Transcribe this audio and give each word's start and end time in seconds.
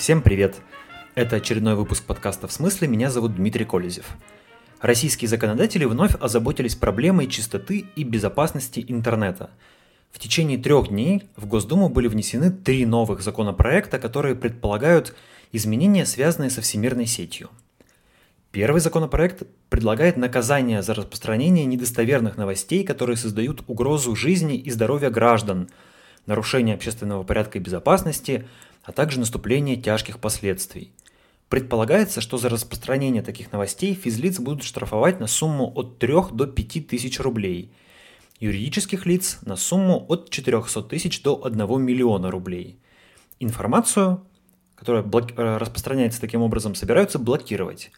Всем 0.00 0.22
привет! 0.22 0.56
Это 1.14 1.36
очередной 1.36 1.74
выпуск 1.74 2.04
подкаста 2.04 2.48
«В 2.48 2.52
смысле?». 2.52 2.88
Меня 2.88 3.10
зовут 3.10 3.36
Дмитрий 3.36 3.66
Колезев. 3.66 4.06
Российские 4.80 5.28
законодатели 5.28 5.84
вновь 5.84 6.14
озаботились 6.18 6.74
проблемой 6.74 7.26
чистоты 7.26 7.84
и 7.96 8.02
безопасности 8.02 8.82
интернета. 8.88 9.50
В 10.10 10.18
течение 10.18 10.56
трех 10.56 10.88
дней 10.88 11.24
в 11.36 11.44
Госдуму 11.44 11.90
были 11.90 12.08
внесены 12.08 12.50
три 12.50 12.86
новых 12.86 13.20
законопроекта, 13.20 13.98
которые 13.98 14.34
предполагают 14.36 15.14
изменения, 15.52 16.06
связанные 16.06 16.48
со 16.48 16.62
всемирной 16.62 17.04
сетью. 17.04 17.50
Первый 18.52 18.80
законопроект 18.80 19.42
предлагает 19.68 20.16
наказание 20.16 20.80
за 20.80 20.94
распространение 20.94 21.66
недостоверных 21.66 22.38
новостей, 22.38 22.84
которые 22.84 23.18
создают 23.18 23.64
угрозу 23.66 24.16
жизни 24.16 24.56
и 24.56 24.70
здоровья 24.70 25.10
граждан, 25.10 25.68
нарушение 26.24 26.74
общественного 26.74 27.22
порядка 27.22 27.58
и 27.58 27.60
безопасности– 27.60 28.46
а 28.82 28.92
также 28.92 29.20
наступление 29.20 29.76
тяжких 29.76 30.18
последствий. 30.18 30.92
Предполагается, 31.48 32.20
что 32.20 32.38
за 32.38 32.48
распространение 32.48 33.22
таких 33.22 33.50
новостей 33.50 33.94
физлиц 33.94 34.38
будут 34.38 34.62
штрафовать 34.62 35.18
на 35.18 35.26
сумму 35.26 35.72
от 35.74 35.98
3 35.98 36.14
до 36.32 36.46
5 36.46 36.86
тысяч 36.86 37.18
рублей, 37.18 37.72
юридических 38.38 39.04
лиц 39.04 39.40
на 39.42 39.56
сумму 39.56 40.06
от 40.08 40.30
400 40.30 40.82
тысяч 40.82 41.22
до 41.22 41.44
1 41.44 41.82
миллиона 41.82 42.30
рублей. 42.30 42.78
Информацию, 43.40 44.22
которая 44.76 45.02
блок... 45.02 45.32
Э, 45.36 45.56
распространяется 45.56 46.20
таким 46.20 46.42
образом, 46.42 46.74
собираются 46.74 47.18
блокировать. 47.18 47.90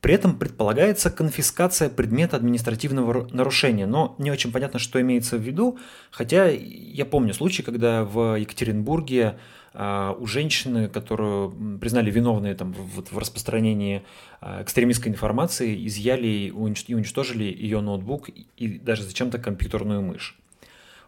При 0.00 0.14
этом 0.14 0.38
предполагается 0.38 1.10
конфискация 1.10 1.88
предмета 1.88 2.36
административного 2.36 3.28
нарушения, 3.32 3.86
но 3.86 4.14
не 4.18 4.30
очень 4.30 4.52
понятно, 4.52 4.78
что 4.78 5.00
имеется 5.00 5.38
в 5.38 5.40
виду, 5.40 5.78
хотя 6.10 6.46
я 6.48 7.06
помню 7.06 7.32
случай, 7.32 7.62
когда 7.62 8.04
в 8.04 8.38
Екатеринбурге 8.38 9.38
у 9.74 10.26
женщины, 10.26 10.88
которую 10.88 11.78
признали 11.78 12.10
виновной 12.10 12.54
там, 12.54 12.72
в, 12.72 13.12
в 13.12 13.18
распространении 13.18 14.04
а, 14.40 14.62
экстремистской 14.62 15.10
информации, 15.10 15.86
изъяли 15.86 16.28
и 16.28 16.50
уничтожили 16.52 17.44
ее 17.44 17.80
ноутбук 17.80 18.28
и 18.28 18.78
даже 18.78 19.02
зачем-то 19.02 19.38
компьютерную 19.38 20.00
мышь. 20.00 20.38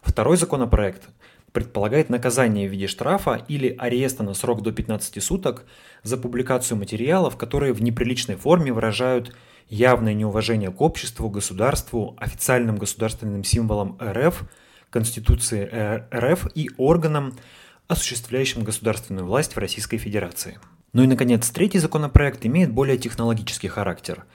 Второй 0.01 0.35
законопроект 0.35 1.09
предполагает 1.53 2.09
наказание 2.09 2.67
в 2.67 2.71
виде 2.71 2.87
штрафа 2.87 3.41
или 3.47 3.73
ареста 3.77 4.23
на 4.23 4.33
срок 4.33 4.61
до 4.61 4.71
15 4.71 5.23
суток 5.23 5.65
за 6.03 6.17
публикацию 6.17 6.77
материалов, 6.77 7.37
которые 7.37 7.73
в 7.73 7.81
неприличной 7.81 8.35
форме 8.35 8.73
выражают 8.73 9.35
явное 9.69 10.13
неуважение 10.13 10.71
к 10.71 10.81
обществу, 10.81 11.29
государству, 11.29 12.15
официальным 12.19 12.77
государственным 12.77 13.43
символам 13.43 13.97
РФ, 14.01 14.43
Конституции 14.89 15.69
РФ 16.13 16.47
и 16.53 16.69
органам, 16.77 17.33
осуществляющим 17.87 18.63
государственную 18.63 19.25
власть 19.25 19.55
в 19.55 19.59
Российской 19.59 19.97
Федерации. 19.97 20.59
Ну 20.93 21.03
и, 21.03 21.07
наконец, 21.07 21.49
третий 21.49 21.79
законопроект 21.79 22.45
имеет 22.45 22.71
более 22.71 22.97
технологический 22.97 23.67
характер. 23.67 24.25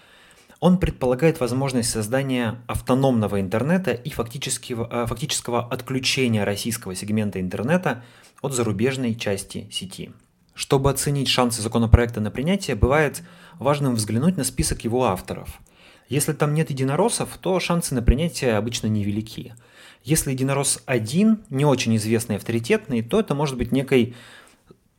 Он 0.60 0.78
предполагает 0.78 1.40
возможность 1.40 1.90
создания 1.90 2.62
автономного 2.66 3.40
интернета 3.40 3.92
и 3.92 4.10
фактического, 4.10 4.88
э, 4.90 5.06
фактического 5.06 5.66
отключения 5.66 6.44
российского 6.44 6.94
сегмента 6.94 7.40
интернета 7.40 8.04
от 8.42 8.52
зарубежной 8.52 9.14
части 9.14 9.68
сети. 9.72 10.12
Чтобы 10.54 10.90
оценить 10.90 11.28
шансы 11.28 11.62
законопроекта 11.62 12.20
на 12.20 12.30
принятие, 12.30 12.76
бывает 12.76 13.22
важным 13.58 13.96
взглянуть 13.96 14.36
на 14.36 14.44
список 14.44 14.84
его 14.84 15.04
авторов. 15.04 15.60
Если 16.08 16.32
там 16.32 16.54
нет 16.54 16.70
единороссов, 16.70 17.30
то 17.40 17.58
шансы 17.58 17.94
на 17.94 18.02
принятие 18.02 18.56
обычно 18.56 18.86
невелики– 18.86 19.54
если 20.04 20.32
единорос 20.32 20.82
один, 20.86 21.44
не 21.48 21.64
очень 21.64 21.96
известный 21.96 22.36
авторитетный, 22.36 23.02
то 23.02 23.20
это 23.20 23.34
может 23.34 23.56
быть 23.56 23.70
некой 23.70 24.14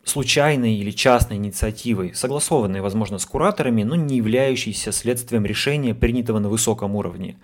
случайной 0.05 0.75
или 0.75 0.91
частной 0.91 1.37
инициативой, 1.37 2.13
согласованной, 2.13 2.81
возможно, 2.81 3.17
с 3.17 3.25
кураторами, 3.25 3.83
но 3.83 3.95
не 3.95 4.17
являющейся 4.17 4.91
следствием 4.91 5.45
решения, 5.45 5.93
принятого 5.93 6.39
на 6.39 6.49
высоком 6.49 6.95
уровне. 6.95 7.37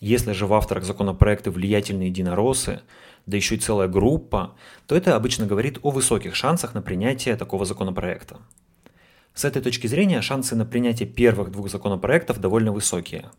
Если 0.00 0.32
же 0.32 0.46
в 0.46 0.54
авторах 0.54 0.84
законопроекта 0.84 1.50
влиятельные 1.50 2.08
единороссы, 2.08 2.80
да 3.26 3.36
еще 3.36 3.56
и 3.56 3.58
целая 3.58 3.88
группа, 3.88 4.54
то 4.86 4.94
это 4.94 5.16
обычно 5.16 5.46
говорит 5.46 5.78
о 5.82 5.90
высоких 5.90 6.34
шансах 6.34 6.74
на 6.74 6.82
принятие 6.82 7.36
такого 7.36 7.64
законопроекта. 7.64 8.38
С 9.34 9.44
этой 9.44 9.60
точки 9.60 9.86
зрения 9.86 10.22
шансы 10.22 10.56
на 10.56 10.64
принятие 10.64 11.08
первых 11.08 11.50
двух 11.50 11.70
законопроектов 11.70 12.40
довольно 12.40 12.72
высокие. 12.72 13.30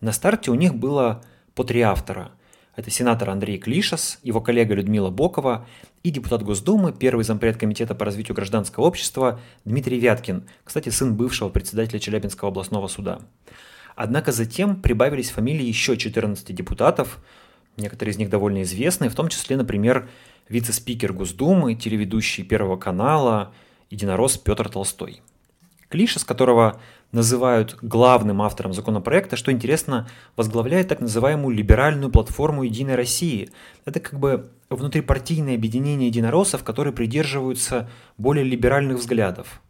На 0.00 0.12
старте 0.12 0.50
у 0.50 0.54
них 0.54 0.74
было 0.74 1.22
по 1.54 1.62
три 1.62 1.82
автора– 1.82 2.32
это 2.78 2.92
сенатор 2.92 3.30
Андрей 3.30 3.58
Клишас, 3.58 4.20
его 4.22 4.40
коллега 4.40 4.72
Людмила 4.72 5.10
Бокова 5.10 5.66
и 6.04 6.10
депутат 6.12 6.44
Госдумы, 6.44 6.92
первый 6.92 7.24
зампред 7.24 7.56
Комитета 7.56 7.96
по 7.96 8.04
развитию 8.04 8.36
гражданского 8.36 8.84
общества 8.84 9.40
Дмитрий 9.64 9.98
Вяткин, 9.98 10.44
кстати, 10.62 10.88
сын 10.90 11.16
бывшего 11.16 11.48
председателя 11.48 11.98
Челябинского 11.98 12.52
областного 12.52 12.86
суда. 12.86 13.18
Однако 13.96 14.30
затем 14.30 14.80
прибавились 14.80 15.30
фамилии 15.30 15.66
еще 15.66 15.96
14 15.96 16.54
депутатов, 16.54 17.18
некоторые 17.76 18.12
из 18.12 18.18
них 18.18 18.30
довольно 18.30 18.62
известные, 18.62 19.10
в 19.10 19.16
том 19.16 19.28
числе, 19.28 19.56
например, 19.56 20.08
вице-спикер 20.48 21.12
Госдумы, 21.12 21.74
телеведущий 21.74 22.44
Первого 22.44 22.76
канала, 22.76 23.52
единорос 23.90 24.38
Петр 24.38 24.68
Толстой. 24.68 25.20
Клишес, 25.88 26.22
которого 26.22 26.80
называют 27.12 27.78
главным 27.80 28.42
автором 28.42 28.72
законопроекта, 28.72 29.36
что 29.36 29.50
интересно, 29.50 30.08
возглавляет 30.36 30.88
так 30.88 31.00
называемую 31.00 31.56
либеральную 31.56 32.10
платформу 32.10 32.64
«Единой 32.64 32.96
России». 32.96 33.50
Это 33.84 34.00
как 34.00 34.18
бы 34.18 34.50
внутрипартийное 34.68 35.54
объединение 35.54 36.08
единороссов, 36.08 36.64
которые 36.64 36.92
придерживаются 36.92 37.88
более 38.18 38.44
либеральных 38.44 38.98
взглядов. 38.98 39.62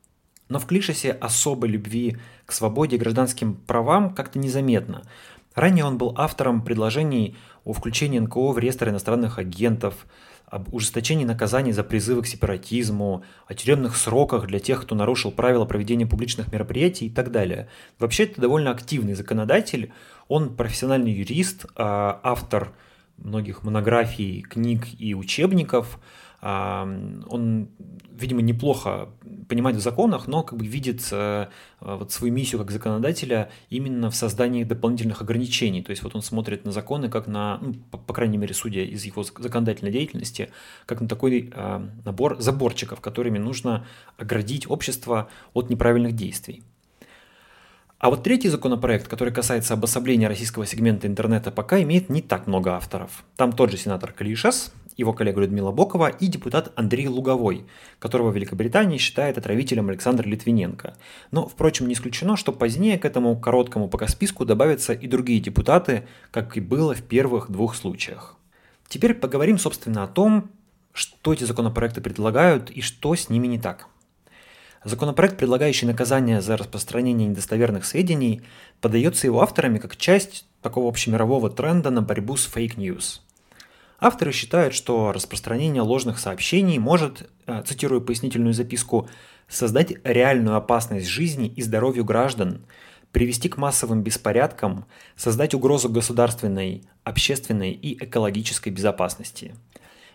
Но 0.48 0.59
в 0.59 0.66
Клишесе 0.66 1.12
особой 1.12 1.69
любви 1.69 2.16
к 2.47 2.53
свободе 2.53 2.97
и 2.97 2.98
гражданским 2.98 3.54
правам 3.54 4.15
как-то 4.15 4.38
незаметно. 4.38 5.03
Ранее 5.54 5.84
он 5.84 5.98
был 5.98 6.15
автором 6.16 6.62
предложений 6.62 7.37
о 7.65 7.72
включении 7.72 8.19
НКО 8.19 8.53
в 8.53 8.59
реестр 8.59 8.88
иностранных 8.88 9.38
агентов– 9.38 10.06
об 10.50 10.72
ужесточении 10.72 11.25
наказаний 11.25 11.72
за 11.72 11.84
призывы 11.84 12.22
к 12.22 12.26
сепаратизму, 12.26 13.25
о 13.47 13.54
тюремных 13.54 13.97
сроках 13.97 14.47
для 14.47 14.59
тех, 14.59 14.82
кто 14.82 14.94
нарушил 14.94 15.31
правила 15.31 15.64
проведения 15.64 16.06
публичных 16.06 16.53
мероприятий 16.53 17.06
и 17.06 17.10
так 17.10 17.31
далее. 17.31 17.69
Вообще 17.98 18.25
это 18.25 18.41
довольно 18.41 18.70
активный 18.70 19.14
законодатель, 19.14 19.92
он 20.28 20.54
профессиональный 20.56 21.12
юрист, 21.12 21.66
а, 21.76 22.20
автор 22.22 22.72
многих 23.18 23.62
монографий, 23.64 24.42
книг 24.42 24.86
и 24.98 25.14
учебников– 25.14 26.00
он, 26.40 27.68
видимо, 28.12 28.42
неплохо 28.42 29.08
понимает 29.48 29.76
в 29.76 29.80
законах, 29.80 30.28
но 30.28 30.44
как 30.44 30.56
бы 30.56 30.64
видит 30.64 31.02
э, 31.10 31.48
вот 31.80 32.12
свою 32.12 32.32
миссию 32.32 32.60
как 32.60 32.70
законодателя 32.70 33.50
именно 33.70 34.08
в 34.08 34.14
создании 34.14 34.62
дополнительных 34.62 35.20
ограничений. 35.20 35.82
То 35.82 35.90
есть 35.90 36.04
вот 36.04 36.14
он 36.14 36.22
смотрит 36.22 36.64
на 36.64 36.70
законы 36.70 37.08
как 37.08 37.26
на, 37.26 37.58
ну, 37.60 37.74
по, 37.90 37.98
по 37.98 38.14
крайней 38.14 38.38
мере, 38.38 38.54
судя 38.54 38.82
из 38.82 39.04
его 39.04 39.24
законодательной 39.24 39.90
деятельности, 39.90 40.50
как 40.86 41.00
на 41.00 41.08
такой 41.08 41.50
э, 41.52 41.88
набор 42.04 42.40
заборчиков, 42.40 43.00
которыми 43.00 43.38
нужно 43.38 43.84
оградить 44.16 44.70
общество 44.70 45.28
от 45.54 45.70
неправильных 45.70 46.14
действий. 46.14 46.62
А 47.98 48.10
вот 48.10 48.22
третий 48.22 48.48
законопроект, 48.48 49.09
который 49.09 49.34
касается 49.34 49.75
обособления 49.75 50.28
российского 50.28 50.64
сегмента 50.66 51.09
интернета, 51.09 51.50
пока 51.50 51.82
имеет 51.82 52.09
не 52.09 52.22
так 52.22 52.47
много 52.47 52.76
авторов. 52.76 53.25
Там 53.34 53.53
тот 53.53 53.72
же 53.72 53.76
сенатор 53.76 54.12
Клишас, 54.12 54.72
его 54.97 55.12
коллега 55.12 55.41
Людмила 55.41 55.72
Бокова 55.72 56.06
и 56.06 56.28
депутат 56.28 56.72
Андрей 56.76 57.09
Луговой, 57.09 57.66
которого 57.98 58.31
Великобритания 58.31 58.98
считает 58.98 59.36
отравителем 59.36 59.88
Александр 59.88 60.28
Литвиненко. 60.28 60.97
Но, 61.32 61.48
впрочем, 61.48 61.88
не 61.88 61.94
исключено, 61.94 62.36
что 62.36 62.53
позднее 62.53 63.00
к 63.00 63.04
этому 63.04 63.36
короткому 63.36 63.88
пока 63.88 64.06
списку 64.06 64.44
добавятся 64.44 64.92
и 64.92 65.09
другие 65.09 65.41
депутаты, 65.41 66.06
как 66.30 66.56
и 66.56 66.60
было 66.60 66.94
в 66.94 67.03
первых 67.03 67.50
двух 67.50 67.74
случаях. 67.74 68.36
Теперь 68.86 69.15
поговорим, 69.15 69.59
собственно, 69.59 70.04
о 70.04 70.09
том, 70.09 70.50
что 70.92 71.33
эти 71.33 71.42
законопроекты 71.42 72.00
предлагают 72.00 72.71
и 72.71 72.80
что 72.80 73.16
с 73.16 73.28
ними 73.28 73.48
не 73.48 73.59
так. 73.59 73.89
Законопроект, 74.84 75.36
предлагающий 75.36 75.86
наказание 75.86 76.41
за 76.41 76.57
распространение 76.57 77.28
недостоверных 77.28 77.84
сведений, 77.84 78.42
подается 78.80 79.27
его 79.27 79.42
авторами 79.42 79.78
как 79.78 79.97
часть 79.97 80.47
такого 80.63 80.89
общемирового 80.89 81.51
тренда 81.51 81.91
на 81.91 82.03
борьбу 82.03 82.36
с 82.36 82.47
fake 82.47 82.84
news– 82.84 83.22
Авторы 84.01 84.30
считают, 84.30 84.75
что 84.75 85.13
распространение 85.13 85.83
ложных 85.83 86.21
сообщений 86.21 86.78
может, 86.78 87.28
э, 87.47 87.63
цитирую 87.66 88.01
пояснительную 88.01 88.54
записку, 88.54 89.09
создать 89.48 89.95
реальную 90.04 90.57
опасность 90.57 91.09
жизни 91.09 91.48
и 91.48 91.63
здоровью 91.63 92.04
граждан, 92.04 92.65
привести 93.10 93.48
к 93.48 93.57
массовым 93.57 94.03
беспорядкам, 94.03 94.84
создать 95.16 95.54
угрозу 95.54 95.89
государственной, 95.89 96.84
общественной 97.03 97.72
и 97.72 98.04
экологической 98.04 98.69
безопасности. 98.69 99.54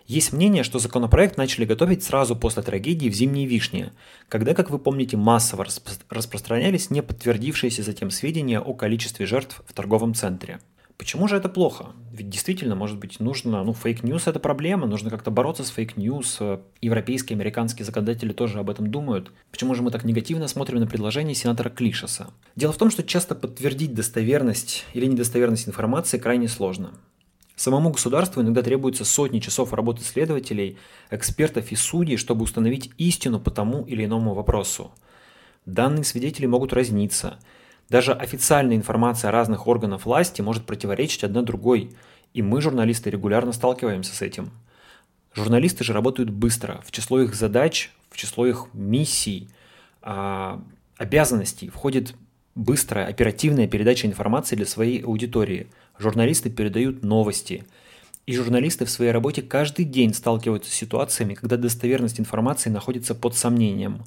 Есть 0.06 0.32
мнение, 0.32 0.64
что 0.64 0.78
законопроект 0.78 1.36
начали 1.38 1.64
готовить 1.64 2.02
сразу 2.02 2.36
после 2.36 2.62
трагедии 2.62 3.08
в 3.08 3.14
«Зимней 3.14 3.46
вишне», 3.46 3.92
когда, 4.28 4.54
как 4.54 4.70
вы 4.70 4.78
помните, 4.78 5.16
массово 5.16 5.66
распространялись 6.10 6.90
неподтвердившиеся 6.90 7.82
затем 7.82 8.10
сведения 8.10 8.60
о 8.60 8.74
количестве 8.74 9.26
жертв 9.26 9.62
в 9.66 9.72
торговом 9.72 10.14
центре– 10.14 10.60
Почему 10.96 11.26
же 11.26 11.36
это 11.36 11.48
плохо? 11.48 11.86
Ведь 12.12 12.30
действительно, 12.30 12.76
может 12.76 12.98
быть, 12.98 13.18
нужно, 13.18 13.64
ну, 13.64 13.72
fake 13.72 14.22
news – 14.22 14.26
это 14.28 14.38
проблема, 14.38 14.86
нужно 14.86 15.10
как-то 15.10 15.32
бороться 15.32 15.64
с 15.64 15.70
fake 15.70 16.00
news. 16.00 16.38
Европейские, 16.80 17.34
американские 17.34 17.84
законодатели 17.84 18.32
тоже 18.32 18.60
об 18.60 18.70
этом 18.70 18.90
думают. 18.90 19.32
Почему 19.50 19.74
же 19.74 19.82
мы 19.82 19.90
так 19.90 20.04
негативно 20.04 20.46
смотрим 20.46 20.78
на 20.78 20.86
предложение 20.86 21.34
сенатора 21.34 21.68
Клишаса? 21.68 22.28
Дело 22.54 22.72
в 22.72 22.78
том, 22.78 22.90
что 22.90 23.02
часто 23.02 23.34
подтвердить 23.34 23.92
достоверность 23.92 24.84
или 24.94 25.06
недостоверность 25.06 25.66
информации 25.66 26.18
крайне 26.18 26.46
сложно. 26.46 26.92
Самому 27.56 27.90
государству 27.90 28.42
иногда 28.42 28.62
требуется 28.62 29.04
сотни 29.04 29.38
часов 29.38 29.72
работы 29.72 30.02
следователей, 30.02 30.76
экспертов 31.10 31.70
и 31.70 31.76
судей, 31.76 32.16
чтобы 32.16 32.42
установить 32.42 32.90
истину 32.98 33.40
по 33.40 33.50
тому 33.50 33.84
или 33.84 34.04
иному 34.04 34.34
вопросу. 34.34 34.92
Данные 35.66 36.04
свидетелей 36.04 36.48
могут 36.48 36.72
разниться– 36.72 37.38
даже 37.88 38.12
официальная 38.12 38.76
информация 38.76 39.30
разных 39.30 39.66
органов 39.66 40.06
власти 40.06 40.40
может 40.40 40.64
противоречить 40.64 41.24
одна 41.24 41.42
другой, 41.42 41.94
и 42.32 42.42
мы, 42.42 42.60
журналисты, 42.60 43.10
регулярно 43.10 43.52
сталкиваемся 43.52 44.14
с 44.14 44.22
этим. 44.22 44.50
Журналисты 45.34 45.84
же 45.84 45.92
работают 45.92 46.30
быстро. 46.30 46.80
В 46.86 46.92
число 46.92 47.20
их 47.20 47.34
задач, 47.34 47.90
в 48.10 48.16
число 48.16 48.46
их 48.46 48.68
миссий, 48.72 49.48
а, 50.00 50.62
обязанностей 50.96 51.68
входит 51.68 52.14
быстрая, 52.54 53.06
оперативная 53.06 53.66
передача 53.66 54.06
информации 54.06 54.56
для 54.56 54.66
своей 54.66 55.02
аудитории. 55.02 55.68
Журналисты 55.98 56.50
передают 56.50 57.02
новости. 57.02 57.64
И 58.26 58.34
журналисты 58.34 58.84
в 58.84 58.90
своей 58.90 59.10
работе 59.10 59.42
каждый 59.42 59.84
день 59.84 60.14
сталкиваются 60.14 60.70
с 60.70 60.74
ситуациями, 60.74 61.34
когда 61.34 61.56
достоверность 61.56 62.20
информации 62.20 62.70
находится 62.70 63.14
под 63.14 63.36
сомнением. 63.36 64.02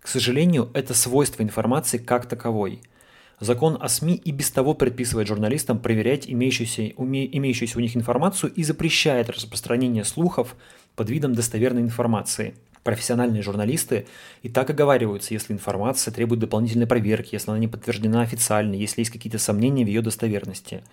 К 0.00 0.08
сожалению, 0.08 0.70
это 0.74 0.94
свойство 0.94 1.42
информации 1.42 1.98
как 1.98 2.26
таковой– 2.26 2.80
Закон 3.38 3.76
о 3.78 3.88
СМИ 3.88 4.14
и 4.14 4.32
без 4.32 4.50
того 4.50 4.72
предписывает 4.72 5.28
журналистам 5.28 5.78
проверять 5.78 6.28
имеющуюся, 6.28 6.92
уме, 6.96 7.26
имеющуюся 7.36 7.76
у 7.76 7.82
них 7.82 7.94
информацию 7.94 8.50
и 8.54 8.62
запрещает 8.62 9.28
распространение 9.28 10.04
слухов 10.04 10.56
под 10.94 11.10
видом 11.10 11.34
достоверной 11.34 11.82
информации. 11.82 12.54
Профессиональные 12.86 13.42
журналисты 13.42 14.06
и 14.44 14.48
так 14.48 14.70
оговариваются, 14.70 15.34
если 15.34 15.52
информация 15.52 16.12
требует 16.12 16.40
дополнительной 16.40 16.86
проверки, 16.86 17.34
если 17.34 17.50
она 17.50 17.58
не 17.58 17.66
подтверждена 17.66 18.20
официально, 18.20 18.76
если 18.76 19.00
есть 19.00 19.10
какие-то 19.10 19.40
сомнения 19.40 19.84
в 19.84 19.88
ее 19.88 20.02
достоверности. 20.02 20.84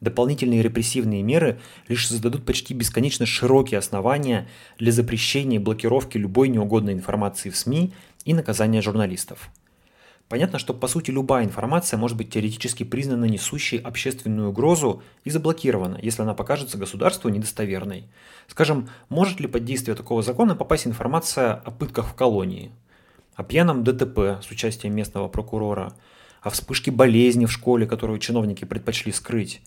Дополнительные 0.00 0.62
репрессивные 0.62 1.22
меры 1.22 1.60
лишь 1.86 2.08
создадут 2.08 2.44
почти 2.44 2.74
бесконечно 2.74 3.24
широкие 3.24 3.78
основания 3.78 4.48
для 4.80 4.90
запрещения 4.90 5.60
и 5.60 5.62
блокировки 5.62 6.18
любой 6.18 6.48
неугодной 6.48 6.92
информации 6.92 7.50
в 7.50 7.56
СМИ 7.56 7.92
и 8.24 8.34
наказания 8.34 8.82
журналистов. 8.82 9.48
Понятно, 10.28 10.58
что 10.58 10.74
по 10.74 10.88
сути 10.88 11.10
любая 11.10 11.44
информация 11.46 11.96
может 11.96 12.16
быть 12.18 12.30
теоретически 12.30 12.82
признана 12.82 13.24
несущей 13.24 13.78
общественную 13.78 14.50
угрозу 14.50 15.02
и 15.24 15.30
заблокирована, 15.30 15.98
если 16.02 16.20
она 16.20 16.34
покажется 16.34 16.76
государству 16.76 17.30
недостоверной. 17.30 18.04
Скажем, 18.46 18.90
может 19.08 19.40
ли 19.40 19.46
под 19.46 19.64
действие 19.64 19.94
такого 19.94 20.22
закона 20.22 20.54
попасть 20.54 20.86
информация 20.86 21.54
о 21.54 21.70
пытках 21.70 22.08
в 22.08 22.14
колонии, 22.14 22.72
о 23.36 23.42
пьяном 23.42 23.84
ДТП 23.84 24.42
с 24.42 24.50
участием 24.50 24.94
местного 24.94 25.28
прокурора, 25.28 25.94
о 26.42 26.50
вспышке 26.50 26.90
болезни 26.90 27.46
в 27.46 27.52
школе, 27.52 27.86
которую 27.86 28.18
чиновники 28.18 28.66
предпочли 28.66 29.12
скрыть, 29.12 29.62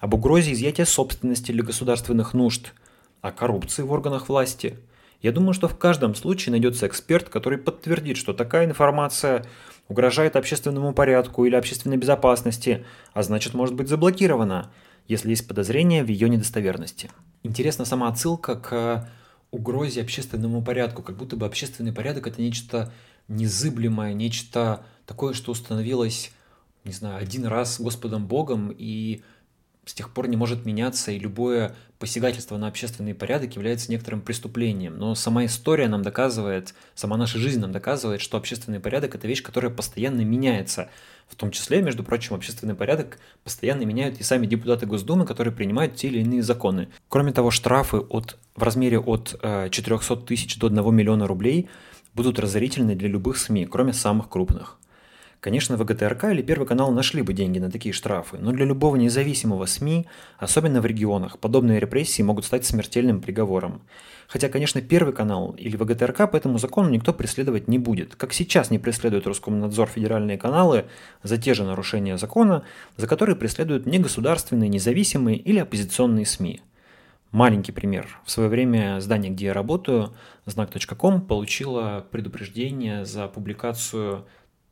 об 0.00 0.14
угрозе 0.14 0.52
изъятия 0.52 0.86
собственности 0.86 1.52
для 1.52 1.62
государственных 1.62 2.32
нужд, 2.32 2.72
о 3.20 3.32
коррупции 3.32 3.82
в 3.82 3.92
органах 3.92 4.30
власти. 4.30 4.78
Я 5.20 5.32
думаю, 5.32 5.52
что 5.52 5.68
в 5.68 5.76
каждом 5.76 6.14
случае 6.14 6.52
найдется 6.52 6.86
эксперт, 6.86 7.28
который 7.28 7.58
подтвердит, 7.58 8.16
что 8.16 8.32
такая 8.32 8.66
информация 8.66 9.44
угрожает 9.88 10.36
общественному 10.36 10.92
порядку 10.92 11.44
или 11.44 11.54
общественной 11.54 11.96
безопасности, 11.96 12.84
а 13.12 13.22
значит 13.22 13.54
может 13.54 13.74
быть 13.74 13.88
заблокирована, 13.88 14.70
если 15.08 15.30
есть 15.30 15.46
подозрение 15.46 16.02
в 16.02 16.08
ее 16.08 16.28
недостоверности. 16.28 17.10
Интересна 17.42 17.84
сама 17.84 18.08
отсылка 18.08 18.56
к 18.56 19.08
угрозе 19.50 20.02
общественному 20.02 20.62
порядку, 20.62 21.02
как 21.02 21.16
будто 21.16 21.36
бы 21.36 21.46
общественный 21.46 21.92
порядок 21.92 22.26
это 22.26 22.40
нечто 22.40 22.92
незыблемое, 23.28 24.12
нечто 24.12 24.84
такое, 25.06 25.32
что 25.34 25.52
установилось, 25.52 26.32
не 26.84 26.92
знаю, 26.92 27.22
один 27.22 27.46
раз 27.46 27.80
Господом 27.80 28.26
Богом 28.26 28.72
и 28.76 29.22
с 29.86 29.94
тех 29.94 30.10
пор 30.10 30.26
не 30.26 30.36
может 30.36 30.66
меняться, 30.66 31.12
и 31.12 31.18
любое 31.18 31.74
посягательство 32.00 32.56
на 32.58 32.66
общественный 32.66 33.14
порядок 33.14 33.54
является 33.54 33.90
некоторым 33.90 34.20
преступлением. 34.20 34.98
Но 34.98 35.14
сама 35.14 35.46
история 35.46 35.88
нам 35.88 36.02
доказывает, 36.02 36.74
сама 36.96 37.16
наша 37.16 37.38
жизнь 37.38 37.60
нам 37.60 37.70
доказывает, 37.70 38.20
что 38.20 38.36
общественный 38.36 38.80
порядок– 38.80 39.14
это 39.14 39.28
вещь, 39.28 39.44
которая 39.44 39.70
постоянно 39.70 40.22
меняется. 40.22 40.90
В 41.28 41.36
том 41.36 41.52
числе, 41.52 41.82
между 41.82 42.02
прочим, 42.02 42.34
общественный 42.34 42.74
порядок 42.74 43.18
постоянно 43.44 43.84
меняют 43.84 44.20
и 44.20 44.24
сами 44.24 44.46
депутаты 44.46 44.86
Госдумы, 44.86 45.24
которые 45.24 45.54
принимают 45.54 45.94
те 45.94 46.08
или 46.08 46.18
иные 46.18 46.42
законы. 46.42 46.88
Кроме 47.08 47.32
того, 47.32 47.52
штрафы 47.52 47.98
от, 47.98 48.38
в 48.56 48.62
размере 48.64 48.98
от 48.98 49.40
400 49.70 50.14
э, 50.14 50.16
тысяч 50.26 50.58
до 50.58 50.66
1 50.66 50.94
миллиона 50.94 51.28
рублей 51.28 51.68
будут 52.12 52.40
разорительны 52.40 52.96
для 52.96 53.08
любых 53.08 53.38
СМИ, 53.38 53.66
кроме 53.66 53.92
самых 53.92 54.28
крупных. 54.28 54.78
Конечно, 55.46 55.76
ВГТРК 55.76 56.24
или 56.24 56.42
Первый 56.42 56.66
канал 56.66 56.90
нашли 56.90 57.22
бы 57.22 57.32
деньги 57.32 57.60
на 57.60 57.70
такие 57.70 57.92
штрафы, 57.92 58.36
но 58.36 58.50
для 58.50 58.64
любого 58.64 58.96
независимого 58.96 59.66
СМИ, 59.66 60.08
особенно 60.38 60.80
в 60.80 60.86
регионах, 60.86 61.38
подобные 61.38 61.78
репрессии 61.78 62.20
могут 62.22 62.44
стать 62.44 62.66
смертельным 62.66 63.20
приговором. 63.20 63.82
Хотя, 64.26 64.48
конечно, 64.48 64.82
Первый 64.82 65.14
канал 65.14 65.54
или 65.56 65.76
ВГТРК 65.76 66.28
по 66.32 66.36
этому 66.36 66.58
закону 66.58 66.88
никто 66.88 67.12
преследовать 67.12 67.68
не 67.68 67.78
будет, 67.78 68.16
как 68.16 68.32
сейчас 68.32 68.72
не 68.72 68.80
преследует 68.80 69.28
Роскомнадзор 69.28 69.88
федеральные 69.88 70.36
каналы 70.36 70.86
за 71.22 71.36
те 71.36 71.54
же 71.54 71.62
нарушения 71.62 72.18
закона, 72.18 72.64
за 72.96 73.06
которые 73.06 73.36
преследуют 73.36 73.86
негосударственные, 73.86 74.68
независимые 74.68 75.36
или 75.36 75.60
оппозиционные 75.60 76.26
СМИ. 76.26 76.60
Маленький 77.30 77.70
пример. 77.70 78.08
В 78.24 78.32
свое 78.32 78.48
время 78.48 78.98
здание, 79.00 79.30
где 79.30 79.46
я 79.46 79.52
работаю, 79.52 80.12
знак.ком, 80.44 81.20
получило 81.20 82.04
предупреждение 82.10 83.04
за 83.04 83.28
публикацию 83.28 84.26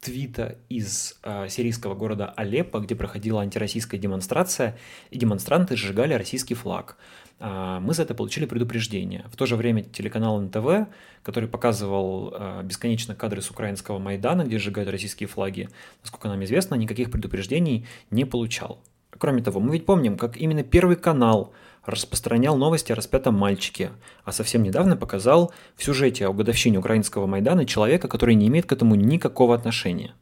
твита 0.05 0.59
из 0.69 1.19
э, 1.23 1.49
сирийского 1.49 1.95
города 1.95 2.33
Алеппо, 2.37 2.79
где 2.79 2.95
проходила 2.95 3.41
антироссийская 3.41 3.99
демонстрация, 3.99 4.77
и 5.11 5.19
демонстранты 5.19 5.77
сжигали 5.77 6.13
российский 6.13 6.55
флаг. 6.55 6.99
Э, 7.41 7.79
мы 7.81 7.95
за 7.95 8.03
это 8.03 8.15
получили 8.15 8.45
предупреждение. 8.45 9.25
В 9.33 9.37
то 9.37 9.47
же 9.47 9.57
время 9.57 9.83
телеканал 9.83 10.39
НТВ, 10.41 10.89
который 11.23 11.49
показывал 11.49 12.35
э, 12.35 12.63
бесконечно 12.65 13.15
кадры 13.15 13.41
с 13.41 13.51
украинского 13.51 13.99
Майдана, 13.99 14.43
где 14.43 14.59
сжигают 14.59 14.91
российские 14.91 15.27
флаги, 15.27 15.71
насколько 16.03 16.29
нам 16.29 16.45
известно, 16.45 16.75
никаких 16.75 17.11
предупреждений 17.11 17.87
не 18.11 18.27
получал. 18.27 18.81
Кроме 19.19 19.43
того, 19.43 19.59
мы 19.61 19.73
ведь 19.73 19.87
помним, 19.87 20.19
как 20.19 20.37
именно 20.37 20.63
Первый 20.63 20.97
канал 20.97 21.55
распространял 21.87 22.57
новости 22.57 22.93
о 22.93 22.95
распятом 22.95 23.35
мальчике, 23.35 23.91
а 24.25 24.33
совсем 24.33 24.63
недавно 24.63 24.97
показал 24.97 25.53
в 25.77 25.85
сюжете 25.85 26.27
о 26.27 26.33
годовщине 26.33 26.79
украинского 26.79 27.27
Майдана 27.27 27.67
человека, 27.67 28.09
который 28.09 28.35
не 28.35 28.49
имеет 28.49 28.67
к 28.67 28.73
этому 28.73 28.95
никакого 28.95 29.55
отношения. 29.55 30.15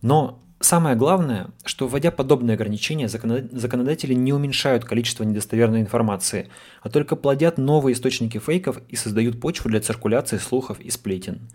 Но 0.00 0.40
самое 0.60 0.96
главное, 0.96 1.50
что 1.64 1.86
вводя 1.86 2.10
подобные 2.10 2.54
ограничения, 2.54 3.08
законодатели 3.08 4.14
не 4.14 4.32
уменьшают 4.32 4.84
количество 4.84 5.24
недостоверной 5.24 5.80
информации, 5.80 6.48
а 6.82 6.88
только 6.88 7.16
плодят 7.16 7.58
новые 7.58 7.94
источники 7.94 8.38
фейков 8.38 8.80
и 8.88 8.96
создают 8.96 9.40
почву 9.40 9.70
для 9.70 9.80
циркуляции 9.80 10.38
слухов 10.38 10.80
и 10.80 10.90
сплетен. 10.90 11.48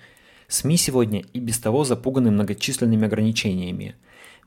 СМИ 0.48 0.78
сегодня 0.78 1.24
и 1.34 1.40
без 1.40 1.58
того 1.60 1.84
запуганы 1.84 2.30
многочисленными 2.30 3.06
ограничениями. 3.06 3.96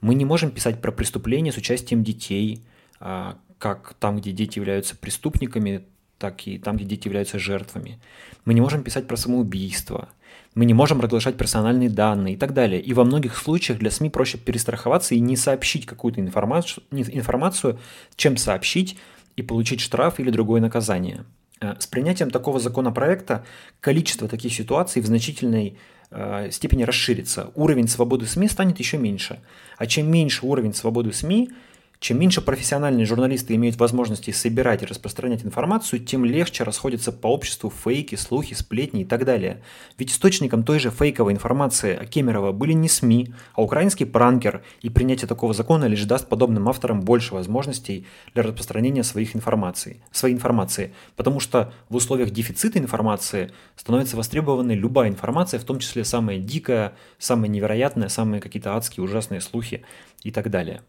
Мы 0.00 0.14
не 0.14 0.24
можем 0.24 0.50
писать 0.50 0.80
про 0.80 0.92
преступления 0.92 1.52
с 1.52 1.56
участием 1.56 2.04
детей, 2.04 2.62
а, 3.00 3.38
как 3.58 3.94
там, 3.98 4.18
где 4.18 4.32
дети 4.32 4.58
являются 4.58 4.96
преступниками, 4.96 5.84
так 6.18 6.46
и 6.46 6.58
там, 6.58 6.76
где 6.76 6.84
дети 6.84 7.08
являются 7.08 7.38
жертвами. 7.38 7.98
Мы 8.44 8.54
не 8.54 8.60
можем 8.60 8.82
писать 8.82 9.06
про 9.06 9.16
самоубийство. 9.16 10.08
Мы 10.54 10.64
не 10.64 10.74
можем 10.74 11.00
разглашать 11.00 11.36
персональные 11.36 11.90
данные 11.90 12.34
и 12.34 12.36
так 12.36 12.54
далее. 12.54 12.80
И 12.80 12.94
во 12.94 13.04
многих 13.04 13.36
случаях 13.36 13.78
для 13.78 13.90
СМИ 13.90 14.08
проще 14.08 14.38
перестраховаться 14.38 15.14
и 15.14 15.20
не 15.20 15.36
сообщить 15.36 15.84
какую-то 15.84 16.20
информацию, 16.20 17.78
чем 18.16 18.36
сообщить 18.36 18.96
и 19.36 19.42
получить 19.42 19.80
штраф 19.80 20.18
или 20.18 20.30
другое 20.30 20.62
наказание. 20.62 21.24
Э, 21.60 21.74
с 21.78 21.86
принятием 21.86 22.30
такого 22.30 22.58
законопроекта 22.58 23.44
количество 23.80 24.28
таких 24.28 24.52
ситуаций 24.54 25.02
в 25.02 25.06
значительной 25.06 25.76
э, 26.10 26.50
степени 26.50 26.84
расширится. 26.84 27.50
Уровень 27.54 27.88
свободы 27.88 28.26
СМИ 28.26 28.48
станет 28.48 28.78
еще 28.78 28.96
меньше. 28.98 29.40
А 29.76 29.86
чем 29.86 30.10
меньше 30.10 30.46
уровень 30.46 30.74
свободы 30.74 31.12
СМИ, 31.12 31.50
чем 31.98 32.18
меньше 32.18 32.42
профессиональные 32.42 33.06
журналисты 33.06 33.54
имеют 33.54 33.76
возможности 33.76 34.30
собирать 34.30 34.82
и 34.82 34.86
распространять 34.86 35.44
информацию, 35.44 36.00
тем 36.00 36.24
легче 36.24 36.62
расходятся 36.62 37.10
по 37.10 37.28
обществу 37.28 37.70
фейки, 37.70 38.16
слухи, 38.16 38.54
сплетни 38.54 39.02
и 39.02 39.04
так 39.04 39.24
далее. 39.24 39.62
Ведь 39.98 40.12
источником 40.12 40.62
той 40.62 40.78
же 40.78 40.90
фейковой 40.90 41.32
информации 41.32 41.96
о 41.96 42.04
Кемерово 42.04 42.52
были 42.52 42.72
не 42.72 42.88
СМИ, 42.88 43.32
а 43.54 43.62
украинский 43.62 44.04
пранкер, 44.04 44.62
и 44.82 44.90
принятие 44.90 45.26
такого 45.26 45.54
закона 45.54 45.86
лишь 45.86 46.04
даст 46.04 46.28
подобным 46.28 46.68
авторам 46.68 47.00
больше 47.00 47.34
возможностей 47.34 48.06
для 48.34 48.42
распространения 48.42 49.02
своих 49.02 49.34
информаций, 49.34 50.02
своей 50.12 50.34
информации, 50.34 50.92
потому 51.16 51.40
что 51.40 51.72
в 51.88 51.96
условиях 51.96 52.30
дефицита 52.30 52.78
информации 52.78 53.52
становится 53.74 54.16
востребованной 54.16 54.74
любая 54.74 55.08
информация, 55.08 55.58
в 55.58 55.64
том 55.64 55.78
числе 55.78 56.04
самая 56.04 56.38
дикая, 56.38 56.92
самая 57.18 57.48
невероятная, 57.48 58.08
самые 58.08 58.40
какие-то 58.40 58.76
адские 58.76 59.04
ужасные 59.04 59.40
слухи 59.40 59.84
и 60.22 60.30
так 60.30 60.50
далее. 60.50 60.82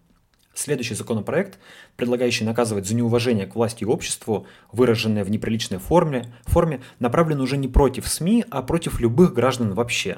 Следующий 0.58 0.96
законопроект, 0.96 1.60
предлагающий 1.98 2.44
наказывать 2.44 2.88
за 2.88 2.96
неуважение 2.96 3.46
к 3.46 3.54
власти 3.54 3.84
и 3.84 3.86
обществу, 3.86 4.48
выраженное 4.72 5.24
в 5.24 5.30
неприличной 5.30 5.78
форме, 5.78 6.34
форме, 6.46 6.82
направлен 6.98 7.42
уже 7.42 7.58
не 7.58 7.68
против 7.68 8.08
СМИ, 8.08 8.44
а 8.50 8.64
против 8.64 9.00
любых 9.00 9.36
граждан 9.36 9.76
вообще. 9.76 10.18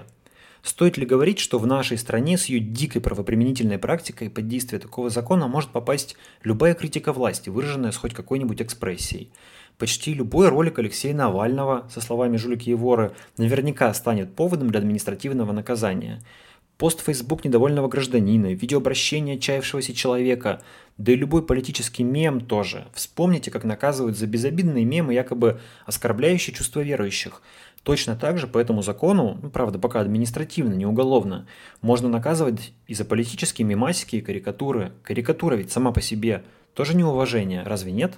Стоит 0.64 0.96
ли 0.96 1.06
говорить, 1.06 1.40
что 1.40 1.60
в 1.60 1.68
нашей 1.68 1.98
стране 1.98 2.38
с 2.38 2.46
ее 2.46 2.62
дикой 2.62 3.02
правоприменительной 3.02 3.80
практикой 3.80 4.30
под 4.30 4.48
действие 4.48 4.80
такого 4.80 5.10
закона 5.10 5.50
может 5.50 5.72
попасть 5.72 6.16
любая 6.46 6.74
критика 6.74 7.12
власти, 7.12 7.50
выраженная 7.50 7.92
с 7.92 7.98
хоть 7.98 8.14
какой-нибудь 8.14 8.62
экспрессией? 8.62 9.34
Почти 9.78 10.14
любой 10.14 10.48
ролик 10.48 10.80
Алексея 10.80 11.14
Навального 11.14 11.90
со 11.94 12.00
словами 12.00 12.38
«жулики 12.38 12.70
и 12.70 12.74
воры» 12.74 13.12
наверняка 13.36 13.94
станет 13.94 14.34
поводом 14.36 14.70
для 14.70 14.80
административного 14.80 15.52
наказания– 15.52 16.24
пост 16.80 17.02
в 17.02 17.04
Facebook 17.04 17.44
недовольного 17.44 17.90
гражданина, 17.90 18.54
видеообращение 18.54 19.36
отчаявшегося 19.36 19.94
человека, 19.94 20.62
да 20.98 21.12
и 21.12 21.16
любой 21.16 21.46
политический 21.46 22.04
мем 22.04 22.40
тоже. 22.40 22.88
Вспомните, 22.94 23.52
как 23.52 23.66
наказывают 23.66 24.18
за 24.18 24.28
безобидные 24.28 24.86
мемы, 24.86 25.14
якобы 25.14 25.60
оскорбляющие 25.86 26.56
чувства 26.56 26.80
верующих. 26.80 27.42
Точно 27.84 28.16
так 28.16 28.38
же 28.38 28.48
по 28.48 28.58
этому 28.58 28.82
закону, 28.82 29.38
ну, 29.44 29.50
правда, 29.50 29.78
пока 29.78 30.00
административно, 30.00 30.74
не 30.74 30.86
уголовно, 30.86 31.48
можно 31.82 32.08
наказывать 32.08 32.72
и 32.88 32.94
за 32.94 33.04
политические 33.04 33.68
мемасики 33.68 34.16
и 34.16 34.22
карикатуры. 34.22 34.94
Карикатура 35.04 35.56
ведь 35.56 35.74
сама 35.74 35.92
по 35.92 36.02
себе 36.02 36.44
тоже 36.76 36.96
неуважение, 36.96 37.64
разве 37.64 37.92
нет? 37.92 38.14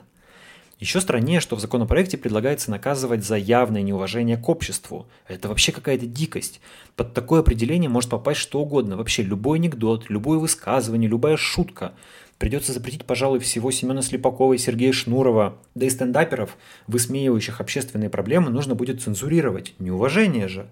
Еще 0.81 0.99
страннее, 0.99 1.41
что 1.41 1.55
в 1.55 1.59
законопроекте 1.59 2.17
предлагается 2.17 2.71
наказывать 2.71 3.23
за 3.23 3.35
явное 3.35 3.83
неуважение 3.83 4.35
к 4.35 4.49
обществу. 4.49 5.07
Это 5.27 5.47
вообще 5.47 5.71
какая-то 5.71 6.07
дикость. 6.07 6.59
Под 6.95 7.13
такое 7.13 7.41
определение 7.41 7.87
может 7.87 8.09
попасть 8.09 8.39
что 8.39 8.59
угодно. 8.59 8.97
Вообще 8.97 9.21
любой 9.21 9.59
анекдот, 9.59 10.09
любое 10.09 10.39
высказывание, 10.39 11.07
любая 11.07 11.37
шутка. 11.37 11.93
Придется 12.39 12.73
запретить, 12.73 13.05
пожалуй, 13.05 13.37
всего 13.37 13.69
Семена 13.69 14.01
Слепакова 14.01 14.53
и 14.53 14.57
Сергея 14.57 14.91
Шнурова. 14.91 15.55
Да 15.75 15.85
и 15.85 15.89
стендаперов, 15.91 16.57
высмеивающих 16.87 17.61
общественные 17.61 18.09
проблемы, 18.09 18.49
нужно 18.49 18.73
будет 18.73 19.03
цензурировать. 19.03 19.75
Неуважение 19.77 20.47
же. 20.47 20.65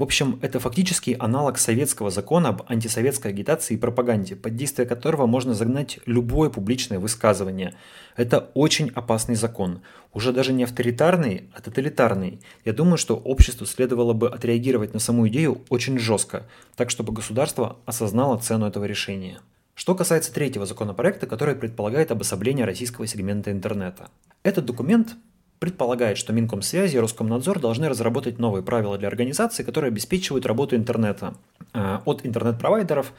В 0.00 0.02
общем, 0.02 0.38
это 0.40 0.60
фактически 0.60 1.14
аналог 1.18 1.58
советского 1.58 2.10
закона 2.10 2.48
об 2.48 2.62
антисоветской 2.72 3.32
агитации 3.32 3.74
и 3.74 3.76
пропаганде, 3.76 4.34
под 4.34 4.56
действие 4.56 4.88
которого 4.88 5.26
можно 5.26 5.52
загнать 5.52 5.98
любое 6.06 6.48
публичное 6.48 6.98
высказывание. 6.98 7.74
Это 8.16 8.50
очень 8.54 8.90
опасный 8.94 9.34
закон. 9.34 9.82
Уже 10.14 10.32
даже 10.32 10.54
не 10.54 10.64
авторитарный, 10.64 11.50
а 11.54 11.60
тоталитарный. 11.60 12.40
Я 12.64 12.72
думаю, 12.72 12.96
что 12.96 13.14
обществу 13.14 13.66
следовало 13.66 14.14
бы 14.14 14.30
отреагировать 14.30 14.94
на 14.94 15.00
саму 15.00 15.28
идею 15.28 15.60
очень 15.68 15.98
жестко, 15.98 16.46
так 16.76 16.88
чтобы 16.88 17.12
государство 17.12 17.76
осознало 17.84 18.38
цену 18.38 18.66
этого 18.66 18.86
решения. 18.86 19.40
Что 19.74 19.94
касается 19.94 20.32
третьего 20.32 20.64
законопроекта, 20.64 21.26
который 21.26 21.54
предполагает 21.54 22.10
обособление 22.10 22.64
российского 22.64 23.06
сегмента 23.06 23.52
интернета. 23.52 24.08
Этот 24.44 24.64
документ 24.64 25.16
предполагает, 25.60 26.18
что 26.18 26.32
Минкомсвязи 26.32 26.96
и 26.96 26.98
Роскомнадзор 26.98 27.60
должны 27.60 27.88
разработать 27.88 28.38
новые 28.38 28.64
правила 28.64 28.98
для 28.98 29.08
организации, 29.08 29.62
которые 29.62 29.90
обеспечивают 29.90 30.46
работу 30.46 30.74
интернета 30.74 31.34
э, 31.74 31.98
от 32.04 32.26
интернет-провайдеров 32.26 33.12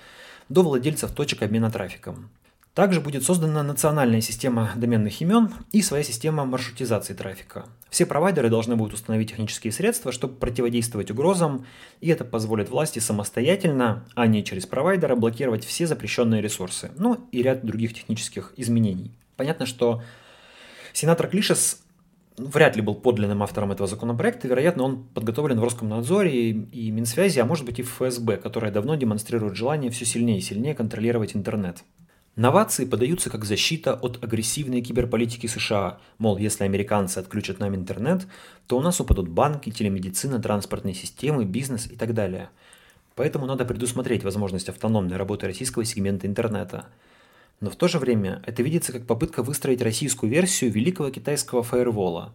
до 0.50 0.63
владельцев 0.63 1.12
точек 1.12 1.43
обмена 1.43 1.71
трафиком. 1.71 2.29
Также 2.74 3.00
будет 3.00 3.24
создана 3.24 3.63
национальная 3.63 4.21
система 4.21 4.71
доменных 4.75 5.21
имен 5.21 5.53
и 5.71 5.81
своя 5.81 6.03
система 6.03 6.45
маршрутизации 6.45 7.13
трафика. 7.13 7.65
Все 7.89 8.05
провайдеры 8.05 8.50
должны 8.50 8.75
будут 8.75 8.93
установить 8.93 9.29
технические 9.29 9.71
средства, 9.71 10.12
чтобы 10.12 10.36
противодействовать 10.36 11.12
угрозам, 11.12 11.65
и 12.00 12.10
это 12.10 12.24
позволит 12.25 12.69
власти 12.69 13.00
самостоятельно, 13.00 14.05
а 14.15 14.25
не 14.25 14.43
через 14.43 14.65
провайдера, 14.65 15.15
блокировать 15.15 15.65
все 15.65 15.86
запрещенные 15.86 16.41
ресурсы, 16.41 16.91
ну 16.98 17.27
и 17.31 17.43
ряд 17.43 17.63
других 17.63 17.93
технических 17.93 18.53
изменений. 18.55 19.12
Понятно, 19.36 19.65
что 19.65 20.01
сенатор 20.93 21.27
Клишес 21.27 21.81
вряд 22.48 22.75
ли 22.75 22.81
был 22.81 22.95
подлинным 22.95 23.43
автором 23.43 23.71
этого 23.71 23.88
законопроекта. 23.88 24.48
Вероятно, 24.48 24.83
он 24.83 25.03
подготовлен 25.03 25.60
в 25.60 25.63
Роскомнадзоре 25.63 26.51
и, 26.51 26.51
и 26.51 26.91
Минсвязи, 26.91 27.39
а 27.39 27.45
может 27.45 27.65
быть 27.65 27.79
и 27.79 27.83
ФСБ, 27.83 28.38
которая 28.38 28.71
давно 28.71 28.95
демонстрирует 28.95 29.55
желание 29.55 29.91
все 29.91 30.05
сильнее 30.05 30.39
и 30.39 30.41
сильнее 30.41 30.75
контролировать 30.75 31.36
интернет. 31.36 31.83
Новации 32.36 32.86
подаются 32.86 33.29
как 33.29 33.43
защита 33.43 33.93
от 33.93 34.24
агрессивной 34.24 34.81
киберполитики 34.81 35.48
США. 35.48 36.00
Мол, 36.17 36.38
если 36.38 36.63
американцы 36.63 37.17
отключат 37.17 37.60
нам 37.60 37.75
интернет, 37.75 38.25
то 38.67 38.77
у 38.77 38.81
нас 38.81 39.00
упадут 39.01 39.27
банки, 39.27 39.69
телемедицина, 39.69 40.41
транспортные 40.41 40.93
системы, 40.93 41.43
бизнес 41.43 41.88
и 41.88 41.95
так 41.95 42.13
далее. 42.13 42.50
Поэтому 43.15 43.45
надо 43.45 43.65
предусмотреть 43.65 44.24
возможность 44.24 44.69
автономной 44.69 45.17
работы 45.17 45.48
российского 45.48 45.83
сегмента 45.86 46.27
интернета– 46.27 46.86
но 47.62 47.70
в 47.70 47.75
то 47.75 47.88
же 47.88 48.00
время 48.00 48.41
это 48.46 48.63
видится 48.63 48.91
как 48.91 49.06
попытка 49.06 49.44
выстроить 49.44 49.84
российскую 49.84 50.32
версию 50.32 50.72
великого 50.72 51.12
китайского 51.12 51.63
фаервола. 51.63 52.34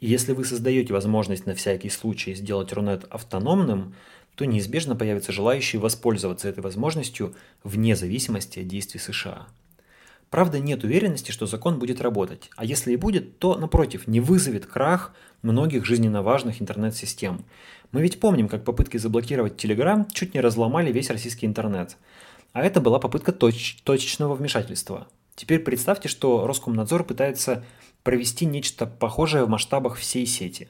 И 0.00 0.06
если 0.06 0.32
вы 0.32 0.44
создаете 0.44 0.94
возможность 0.94 1.46
на 1.46 1.54
всякий 1.54 1.90
случай 1.90 2.34
сделать 2.34 2.72
Рунет 2.72 3.04
автономным, 3.10 3.94
то 4.34 4.46
неизбежно 4.46 4.96
появятся 4.96 5.30
желающие 5.30 5.78
воспользоваться 5.78 6.48
этой 6.48 6.60
возможностью 6.60 7.34
вне 7.62 7.94
зависимости 7.94 8.60
от 8.60 8.66
действий 8.66 8.98
США. 8.98 9.46
Правда, 10.30 10.58
нет 10.58 10.82
уверенности, 10.82 11.30
что 11.30 11.44
закон 11.44 11.78
будет 11.78 12.00
работать, 12.00 12.48
а 12.56 12.64
если 12.64 12.92
и 12.92 12.96
будет, 12.96 13.38
то, 13.38 13.56
напротив, 13.56 14.06
не 14.06 14.20
вызовет 14.20 14.64
крах 14.64 15.14
многих 15.42 15.84
жизненно 15.84 16.22
важных 16.22 16.62
интернет-систем. 16.62 17.44
Мы 17.92 18.00
ведь 18.00 18.18
помним, 18.18 18.48
как 18.48 18.64
попытки 18.64 18.96
заблокировать 18.96 19.62
Telegram 19.62 20.06
чуть 20.10 20.32
не 20.32 20.40
разломали 20.40 20.90
весь 20.90 21.10
российский 21.10 21.44
интернет– 21.44 21.98
а 22.52 22.62
это 22.62 22.80
была 22.80 22.98
попытка 22.98 23.32
точ- 23.32 23.78
точечного 23.84 24.34
вмешательства. 24.34 25.08
Теперь 25.34 25.60
представьте, 25.60 26.08
что 26.08 26.46
Роскомнадзор 26.46 27.04
пытается 27.04 27.64
провести 28.02 28.46
нечто 28.46 28.86
похожее 28.86 29.44
в 29.44 29.48
масштабах 29.48 29.96
всей 29.96 30.26
сети. 30.26 30.68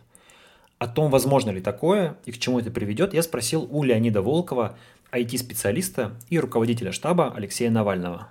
О 0.79 0.87
том, 0.87 1.11
возможно 1.11 1.51
ли 1.51 1.61
такое 1.61 2.17
и 2.25 2.33
к 2.33 2.39
чему 2.39 2.59
это 2.59 2.71
приведет, 2.71 3.15
я 3.15 3.23
спросил 3.23 3.69
у 3.71 3.83
Леонида 3.83 4.23
Волкова, 4.23 4.77
IT-специалиста 5.13 6.13
и 6.31 6.39
руководителя 6.39 6.93
штаба 6.93 7.33
Алексея 7.37 7.71
Навального. 7.71 8.29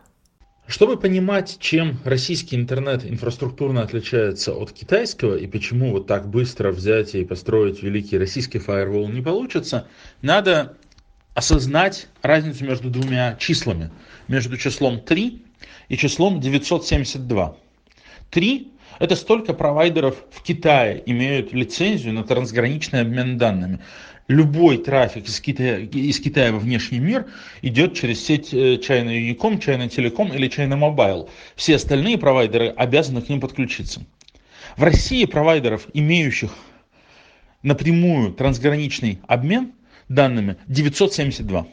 Чтобы 0.67 0.97
понимать, 0.97 1.57
чем 1.59 1.97
российский 2.05 2.55
интернет 2.55 3.05
инфраструктурно 3.05 3.81
отличается 3.81 4.53
от 4.53 4.71
китайского 4.71 5.35
и 5.35 5.45
почему 5.45 5.91
вот 5.91 6.07
так 6.07 6.29
быстро 6.29 6.71
взять 6.71 7.13
и 7.15 7.25
построить 7.25 7.83
великий 7.83 8.17
российский 8.17 8.59
фаервол 8.59 9.09
не 9.09 9.21
получится, 9.21 9.87
надо 10.21 10.77
осознать 11.33 12.07
разницу 12.21 12.65
между 12.65 12.89
двумя 12.89 13.35
числами, 13.39 13.89
между 14.27 14.57
числом 14.57 14.99
3 14.99 15.41
и 15.89 15.97
числом 15.97 16.39
972. 16.39 17.55
3– 18.29 18.71
это 18.99 19.15
столько 19.15 19.53
провайдеров 19.53 20.23
в 20.31 20.43
Китае 20.43 21.01
имеют 21.05 21.53
лицензию 21.53 22.13
на 22.13 22.23
трансграничный 22.23 23.01
обмен 23.01 23.37
данными. 23.37 23.79
Любой 24.27 24.77
трафик 24.77 25.27
из 25.27 25.41
Китая, 25.41 25.79
из 25.79 26.19
Китая 26.19 26.53
во 26.53 26.59
внешний 26.59 26.99
мир 26.99 27.25
идет 27.61 27.95
через 27.95 28.23
сеть 28.23 28.53
э, 28.53 28.75
China 28.75 29.09
Unicom, 29.09 29.59
China 29.59 29.89
Telecom 29.89 30.33
или 30.35 30.47
China 30.47 30.77
Mobile. 30.77 31.29
Все 31.55 31.75
остальные 31.75 32.17
провайдеры 32.17 32.69
обязаны 32.69 33.21
к 33.21 33.29
ним 33.29 33.41
подключиться. 33.41 34.05
В 34.77 34.83
России 34.83 35.25
провайдеров, 35.25 35.87
имеющих 35.93 36.51
напрямую 37.63 38.31
трансграничный 38.31 39.19
обмен, 39.27 39.73
данными 40.13 40.57
972. 40.67 41.67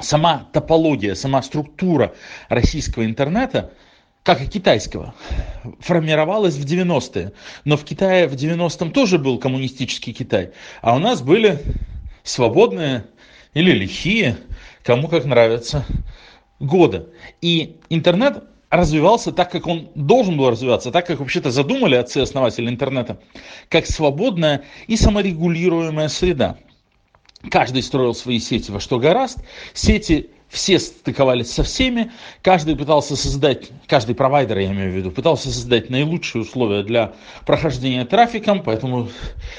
Сама 0.00 0.48
топология, 0.52 1.14
сама 1.14 1.42
структура 1.42 2.14
российского 2.48 3.04
интернета, 3.04 3.72
как 4.22 4.40
и 4.42 4.46
китайского, 4.46 5.14
формировалась 5.80 6.56
в 6.56 6.64
90-е. 6.64 7.32
Но 7.64 7.76
в 7.76 7.84
Китае 7.84 8.26
в 8.26 8.34
90-м 8.34 8.90
тоже 8.90 9.18
был 9.18 9.38
коммунистический 9.38 10.12
Китай. 10.12 10.50
А 10.82 10.96
у 10.96 10.98
нас 10.98 11.22
были 11.22 11.60
свободные 12.22 13.04
или 13.52 13.70
лихие, 13.70 14.36
кому 14.82 15.08
как 15.08 15.24
нравится, 15.24 15.84
годы. 16.58 17.06
И 17.40 17.76
интернет 17.88 18.44
развивался 18.70 19.30
так, 19.30 19.52
как 19.52 19.66
он 19.68 19.90
должен 19.94 20.36
был 20.36 20.50
развиваться, 20.50 20.90
так, 20.90 21.06
как 21.06 21.20
вообще-то 21.20 21.50
задумали 21.50 21.94
отцы-основатели 21.94 22.68
интернета, 22.68 23.20
как 23.68 23.86
свободная 23.86 24.64
и 24.88 24.96
саморегулируемая 24.96 26.08
среда. 26.08 26.58
Каждый 27.50 27.82
строил 27.82 28.14
свои 28.14 28.38
сети 28.38 28.70
во 28.70 28.80
что 28.80 28.98
гораст. 28.98 29.38
Сети 29.72 30.30
все 30.48 30.78
стыковались 30.78 31.50
со 31.50 31.64
всеми, 31.64 32.12
каждый 32.40 32.76
пытался 32.76 33.16
создать, 33.16 33.70
каждый 33.88 34.14
провайдер, 34.14 34.58
я 34.58 34.70
имею 34.70 34.92
в 34.92 34.94
виду, 34.94 35.10
пытался 35.10 35.50
создать 35.50 35.90
наилучшие 35.90 36.42
условия 36.42 36.84
для 36.84 37.14
прохождения 37.44 38.04
трафиком, 38.04 38.62
поэтому 38.62 39.08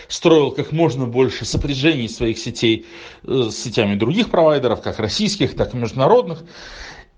строил 0.07 0.51
как 0.51 0.71
можно 0.71 1.05
больше 1.05 1.43
сопряжений 1.43 2.07
своих 2.07 2.37
сетей 2.37 2.85
э, 3.23 3.49
с 3.51 3.57
сетями 3.57 3.95
других 3.95 4.29
провайдеров, 4.29 4.81
как 4.81 4.99
российских, 4.99 5.55
так 5.55 5.73
и 5.73 5.77
международных. 5.77 6.43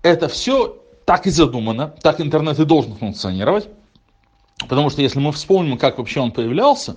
Это 0.02 0.28
все 0.28 0.82
так 1.04 1.26
и 1.26 1.30
задумано, 1.30 1.94
так 2.02 2.20
интернет 2.20 2.58
и 2.58 2.64
должен 2.64 2.96
функционировать. 2.96 3.68
Потому 4.68 4.90
что 4.90 5.02
если 5.02 5.20
мы 5.20 5.30
вспомним, 5.30 5.78
как 5.78 5.98
вообще 5.98 6.18
он 6.18 6.32
появлялся, 6.32 6.96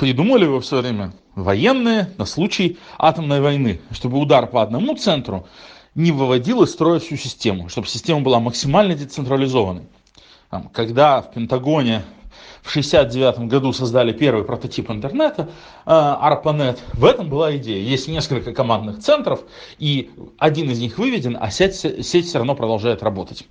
придумали 0.00 0.44
его 0.44 0.60
все 0.60 0.80
время 0.80 1.12
военные 1.34 2.10
на 2.16 2.24
случай 2.24 2.78
атомной 2.96 3.42
войны, 3.42 3.82
чтобы 3.90 4.18
удар 4.18 4.46
по 4.46 4.62
одному 4.62 4.96
центру 4.96 5.46
не 5.94 6.10
выводил 6.10 6.62
из 6.62 6.70
строя 6.70 6.98
всю 6.98 7.16
систему, 7.16 7.68
чтобы 7.68 7.86
система 7.86 8.22
была 8.22 8.40
максимально 8.40 8.94
децентрализованной. 8.94 9.82
Когда 10.72 11.20
в 11.20 11.32
Пентагоне 11.32 12.02
в 12.62 12.70
1969 12.70 13.50
году 13.50 13.74
создали 13.74 14.12
первый 14.12 14.44
прототип 14.44 14.90
интернета, 14.90 15.50
э, 15.84 15.90
ARPANET, 15.90 16.78
в 16.94 17.04
этом 17.04 17.28
была 17.28 17.54
идея. 17.58 17.82
Есть 17.82 18.08
несколько 18.08 18.54
командных 18.54 19.00
центров, 19.00 19.42
и 19.78 20.10
один 20.38 20.70
из 20.70 20.80
них 20.80 20.96
выведен, 20.96 21.36
а 21.38 21.50
сеть, 21.50 21.74
сеть 21.76 22.26
все 22.26 22.38
равно 22.38 22.54
продолжает 22.54 23.02
работать. 23.02 23.46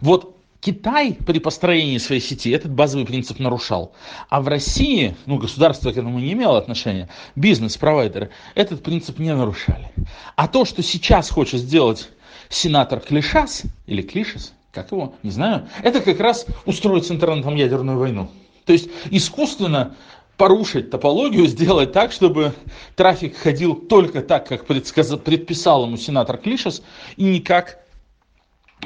Вот 0.00 0.39
Китай 0.60 1.16
при 1.26 1.38
построении 1.38 1.96
своей 1.98 2.20
сети 2.20 2.50
этот 2.50 2.70
базовый 2.72 3.06
принцип 3.06 3.38
нарушал. 3.38 3.92
А 4.28 4.42
в 4.42 4.48
России, 4.48 5.16
ну, 5.24 5.38
государство 5.38 5.90
к 5.90 5.96
этому 5.96 6.18
не 6.18 6.32
имело 6.32 6.58
отношения, 6.58 7.08
бизнес-провайдеры 7.34 8.30
этот 8.54 8.82
принцип 8.82 9.18
не 9.18 9.34
нарушали. 9.34 9.90
А 10.36 10.48
то, 10.48 10.66
что 10.66 10.82
сейчас 10.82 11.30
хочет 11.30 11.60
сделать 11.60 12.10
сенатор 12.50 13.00
Клишас, 13.00 13.62
или 13.86 14.02
Клишес, 14.02 14.52
как 14.72 14.92
его, 14.92 15.14
не 15.22 15.30
знаю, 15.30 15.66
это 15.82 16.00
как 16.00 16.20
раз 16.20 16.46
устроить 16.66 17.06
с 17.06 17.10
интернетом 17.10 17.56
ядерную 17.56 17.98
войну. 17.98 18.30
То 18.66 18.74
есть 18.74 18.90
искусственно 19.10 19.96
порушить 20.36 20.90
топологию, 20.90 21.46
сделать 21.46 21.92
так, 21.92 22.12
чтобы 22.12 22.52
трафик 22.96 23.36
ходил 23.36 23.74
только 23.74 24.20
так, 24.20 24.46
как 24.46 24.66
предписал 24.66 25.86
ему 25.86 25.96
сенатор 25.96 26.36
Клишес, 26.36 26.82
и 27.16 27.24
никак 27.24 27.78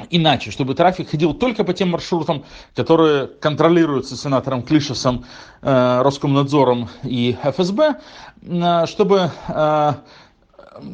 иначе, 0.09 0.51
чтобы 0.51 0.75
трафик 0.75 1.09
ходил 1.09 1.33
только 1.33 1.63
по 1.63 1.73
тем 1.73 1.89
маршрутам, 1.89 2.43
которые 2.75 3.27
контролируются 3.27 4.17
сенатором 4.17 4.63
Клишесом, 4.63 5.25
э, 5.61 6.01
Роскомнадзором 6.01 6.89
и 7.03 7.37
ФСБ, 7.43 7.95
э, 8.41 8.85
чтобы 8.87 9.31
э, 9.47 9.93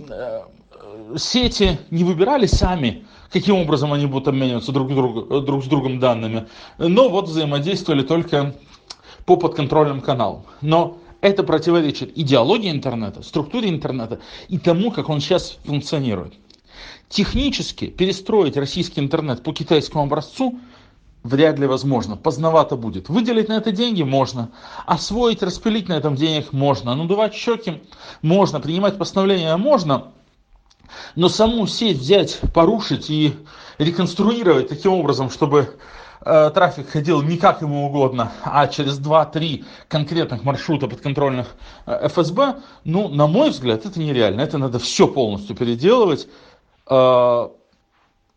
э, 0.09 0.41
сети 1.17 1.79
не 1.89 2.03
выбирали 2.03 2.45
сами, 2.45 3.05
каким 3.31 3.55
образом 3.55 3.93
они 3.93 4.05
будут 4.05 4.27
обмениваться 4.27 4.71
друг, 4.71 4.93
друг, 4.93 5.45
друг 5.45 5.63
с 5.63 5.67
другом 5.67 5.99
данными, 5.99 6.47
но 6.77 7.09
вот 7.09 7.27
взаимодействовали 7.27 8.03
только 8.03 8.55
по 9.25 9.37
подконтрольным 9.37 10.01
каналам. 10.01 10.45
Но 10.61 10.97
это 11.21 11.43
противоречит 11.43 12.17
идеологии 12.17 12.71
интернета, 12.71 13.21
структуре 13.21 13.69
интернета 13.69 14.19
и 14.49 14.57
тому, 14.57 14.91
как 14.91 15.09
он 15.09 15.21
сейчас 15.21 15.57
функционирует. 15.63 16.33
Технически 17.11 17.87
перестроить 17.87 18.55
российский 18.55 19.01
интернет 19.01 19.43
по 19.43 19.51
китайскому 19.51 20.05
образцу 20.05 20.57
вряд 21.23 21.59
ли 21.59 21.67
возможно. 21.67 22.15
Поздновато 22.15 22.77
будет. 22.77 23.09
Выделить 23.09 23.49
на 23.49 23.57
это 23.57 23.73
деньги 23.73 24.01
можно. 24.01 24.49
Освоить, 24.85 25.43
распилить 25.43 25.89
на 25.89 25.93
этом 25.93 26.15
денег 26.15 26.53
можно. 26.53 26.95
Надувать 26.95 27.33
щеки 27.33 27.81
можно. 28.21 28.61
Принимать 28.61 28.97
постановления 28.97 29.57
можно. 29.57 30.13
Но 31.17 31.27
саму 31.27 31.67
сеть 31.67 31.97
взять, 31.97 32.39
порушить 32.53 33.09
и 33.09 33.35
реконструировать 33.77 34.69
таким 34.69 34.93
образом, 34.93 35.29
чтобы 35.29 35.77
э, 36.21 36.51
трафик 36.53 36.89
ходил 36.89 37.21
не 37.21 37.35
как 37.35 37.61
ему 37.61 37.87
угодно, 37.87 38.31
а 38.43 38.67
через 38.67 38.99
2-3 38.99 39.65
конкретных 39.89 40.45
маршрута 40.45 40.87
подконтрольных 40.87 41.47
э, 41.85 42.07
ФСБ, 42.07 42.61
ну, 42.85 43.09
на 43.09 43.27
мой 43.27 43.49
взгляд, 43.49 43.85
это 43.85 43.99
нереально. 43.99 44.39
Это 44.39 44.57
надо 44.57 44.79
все 44.79 45.07
полностью 45.07 45.57
переделывать. 45.57 46.27
Э, 46.91 47.47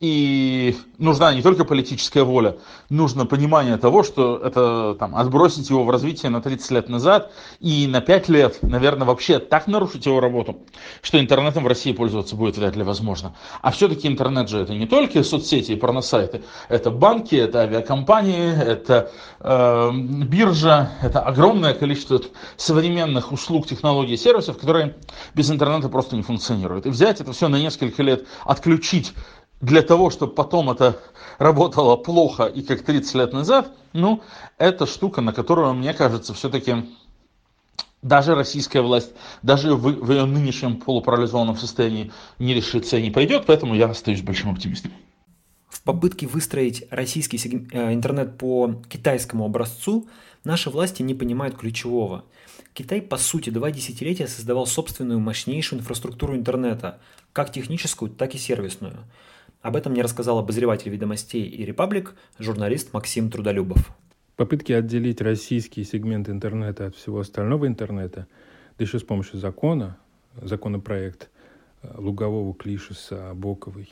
и 0.05 0.77
нужна 0.99 1.33
не 1.33 1.41
только 1.41 1.65
политическая 1.65 2.25
воля, 2.25 2.59
нужно 2.91 3.25
понимание 3.25 3.79
того, 3.79 4.03
что 4.03 4.37
это 4.37 4.97
там, 4.99 5.17
отбросить 5.17 5.71
его 5.71 5.83
в 5.83 5.89
развитие 5.89 6.29
на 6.31 6.43
30 6.43 6.71
лет 6.73 6.89
назад 6.91 7.33
и 7.59 7.87
на 7.87 8.03
5 8.03 8.29
лет, 8.29 8.59
наверное, 8.61 9.07
вообще 9.07 9.39
так 9.39 9.67
нарушить 9.67 10.05
его 10.05 10.21
работу, 10.21 10.59
что 11.01 11.19
интернетом 11.19 11.65
в 11.65 11.69
России 11.69 11.93
пользоваться 11.93 12.37
будет 12.37 12.59
вряд 12.59 12.77
ли 12.77 12.83
возможно. 12.83 13.35
А 13.63 13.71
все-таки 13.71 14.07
интернет 14.07 14.51
же 14.51 14.59
это 14.59 14.75
не 14.75 14.87
только 14.87 15.25
соцсети 15.25 15.73
и 15.73 15.77
порносайты, 15.77 16.43
это 16.69 16.91
банки, 16.91 17.35
это 17.35 17.61
авиакомпании, 17.61 18.53
это 18.55 19.11
э, 19.41 19.91
биржа, 19.95 20.91
это 21.01 21.21
огромное 21.21 21.73
количество 21.73 22.21
современных 22.59 23.33
услуг, 23.33 23.67
технологий 23.67 24.15
и 24.15 24.19
сервисов, 24.19 24.59
которые 24.59 24.97
без 25.35 25.51
интернета 25.51 25.89
просто 25.89 26.15
не 26.15 26.23
функционируют. 26.23 26.85
И 26.85 26.91
взять 26.91 27.23
это 27.23 27.33
все 27.33 27.49
на 27.49 27.57
несколько 27.57 28.03
лет, 28.03 28.27
отключить 28.45 29.15
для 29.65 29.83
того, 29.83 30.11
чтобы 30.11 30.35
потом 30.35 30.71
это 30.71 31.01
работало 31.39 31.97
плохо 31.97 32.45
и 32.45 32.63
как 32.63 32.83
30 32.83 33.15
лет 33.15 33.33
назад, 33.33 33.73
ну, 33.93 34.23
это 34.59 34.87
штука, 34.87 35.23
на 35.23 35.33
которую, 35.33 35.73
мне 35.75 35.95
кажется, 35.95 36.35
все-таки 36.35 36.85
даже 38.03 38.35
российская 38.35 38.83
власть, 38.83 39.13
даже 39.43 39.75
в, 39.75 39.81
в 39.81 40.11
ее 40.13 40.27
нынешнем 40.27 40.77
полупарализованном 40.77 41.57
состоянии 41.57 42.13
не 42.39 42.53
решится 42.53 42.99
и 42.99 43.03
не 43.03 43.11
пойдет, 43.11 43.45
поэтому 43.47 43.75
я 43.75 43.87
остаюсь 43.87 44.21
большим 44.21 44.51
оптимистом. 44.51 44.93
В 45.69 45.83
попытке 45.83 46.27
выстроить 46.27 46.87
российский 46.91 47.39
э, 47.73 47.95
интернет 47.95 48.37
по 48.37 48.83
китайскому 48.89 49.47
образцу 49.47 50.07
наши 50.45 50.69
власти 50.69 51.03
не 51.03 51.15
понимают 51.15 51.57
ключевого. 51.57 52.25
Китай, 52.75 53.01
по 53.01 53.17
сути, 53.17 53.49
два 53.51 53.71
десятилетия 53.71 54.27
создавал 54.27 54.67
собственную 54.67 55.21
мощнейшую 55.21 55.81
инфраструктуру 55.81 56.37
интернета, 56.37 57.01
как 57.33 57.51
техническую, 57.51 58.11
так 58.11 58.35
и 58.35 58.39
сервисную– 58.39 58.99
об 59.65 59.77
этом 59.77 59.93
мне 59.93 60.03
рассказал 60.03 60.39
обозреватель 60.39 60.91
«Ведомостей» 60.91 61.47
и 61.47 61.65
«Репаблик» 61.65 62.15
журналист 62.39 62.93
Максим 62.93 63.31
Трудолюбов. 63.31 63.97
Попытки 64.37 64.73
отделить 64.73 65.23
российский 65.23 65.85
сегмент 65.85 66.29
интернета 66.29 66.89
от 66.89 66.97
всего 66.97 67.21
остального 67.21 67.67
интернета, 67.67 68.27
да 68.77 68.85
еще 68.85 68.99
с 68.99 69.03
помощью 69.03 69.39
закона, 69.39 69.97
законопроект 70.37 71.31
э, 71.81 71.95
Лугового, 71.97 72.55
Клишеса, 72.55 73.33
Боковой, 73.35 73.89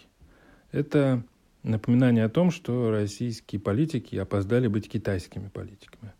это 0.72 1.22
напоминание 1.62 2.26
о 2.26 2.28
том, 2.28 2.50
что 2.50 2.90
российские 2.90 3.58
политики 3.58 4.16
опоздали 4.16 4.66
быть 4.66 4.90
китайскими 4.90 5.48
политиками. 5.48 6.12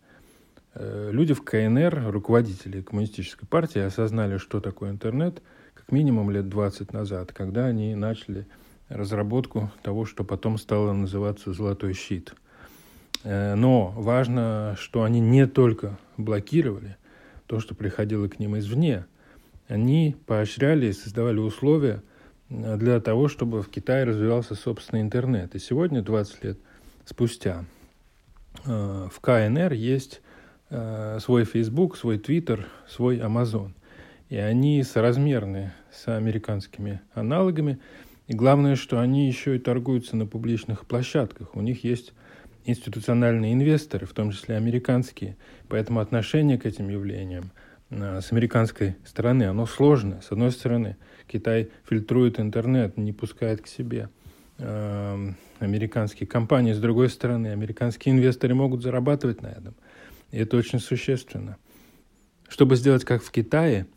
Э, 0.73 1.11
люди 1.13 1.35
в 1.35 1.43
КНР, 1.43 2.11
руководители 2.11 2.81
коммунистической 2.81 3.47
партии, 3.47 3.81
осознали, 3.81 4.39
что 4.39 4.61
такое 4.61 4.93
интернет, 4.93 5.43
как 5.75 5.93
минимум 5.93 6.31
лет 6.31 6.49
20 6.49 6.95
назад, 6.95 7.35
когда 7.35 7.67
они 7.67 7.95
начали 7.95 8.47
разработку 8.93 9.71
того, 9.83 10.05
что 10.05 10.25
потом 10.25 10.59
стало 10.59 10.93
называться 10.93 11.53
«Золотой 11.53 11.95
щит». 11.95 12.35
Э, 13.25 13.55
но 13.55 13.93
важно, 13.97 14.77
что 14.79 15.03
они 15.03 15.21
не 15.21 15.47
только 15.47 15.99
блокировали 16.17 16.97
то, 17.47 17.61
что 17.61 17.75
приходило 17.75 18.29
к 18.29 18.39
ним 18.39 18.59
извне, 18.59 19.07
они 19.69 20.17
поощряли 20.27 20.87
и 20.87 20.93
создавали 20.93 21.39
условия 21.39 22.03
э, 22.49 22.77
для 22.77 23.01
того, 23.01 23.29
чтобы 23.29 23.63
в 23.63 23.69
Китае 23.69 24.05
развивался 24.05 24.55
собственный 24.55 25.03
интернет. 25.03 25.55
И 25.55 25.59
сегодня, 25.59 26.03
20 26.03 26.45
лет 26.45 26.59
спустя, 27.05 27.65
э, 28.65 29.09
в 29.13 29.21
КНР 29.21 29.73
есть 29.73 30.21
свой 31.19 31.45
Facebook, 31.45 31.99
свой 31.99 32.17
Twitter, 32.17 32.65
свой 32.89 33.19
Amazon. 33.19 33.73
И 34.31 34.39
они 34.39 34.83
соразмерны 34.85 35.75
с 35.93 36.09
американскими 36.09 37.03
аналогами. 37.13 37.79
И 38.33 38.35
главное, 38.35 38.77
что 38.77 38.99
они 38.99 39.27
еще 39.27 39.57
и 39.57 39.59
торгуются 39.59 40.17
на 40.17 40.25
публичных 40.25 40.87
площадках. 40.87 41.55
У 41.55 41.61
них 41.61 41.85
есть 41.85 42.15
институциональные 42.65 43.53
инвесторы, 43.53 44.07
в 44.07 44.15
том 44.15 44.31
числе 44.31 44.57
американские. 44.57 45.37
Поэтому 45.69 46.01
отношение 46.01 46.57
к 46.57 46.65
этим 46.65 46.89
явлениям 46.89 47.51
а, 47.91 48.23
с 48.23 48.33
американской 48.33 48.97
стороны, 49.05 49.43
оно 49.43 49.67
сложное. 49.67 50.23
С 50.23 50.33
одной 50.33 50.51
стороны, 50.51 50.97
Китай 51.27 51.69
фильтрует 51.87 52.41
интернет, 52.41 52.97
не 52.97 53.13
пускает 53.13 53.61
к 53.61 53.67
себе 53.67 54.09
э, 54.57 55.33
американские 55.59 56.27
компании. 56.27 56.73
С 56.73 56.81
другой 56.81 57.11
стороны, 57.11 57.49
американские 57.49 58.15
инвесторы 58.15 58.55
могут 58.55 58.83
зарабатывать 58.83 59.43
на 59.43 59.49
этом. 59.49 59.75
И 60.31 60.39
это 60.39 60.57
очень 60.57 60.79
существенно. 60.79 61.59
Чтобы 62.49 62.77
сделать 62.77 63.05
как 63.05 63.23
в 63.23 63.31
Китае– 63.31 63.87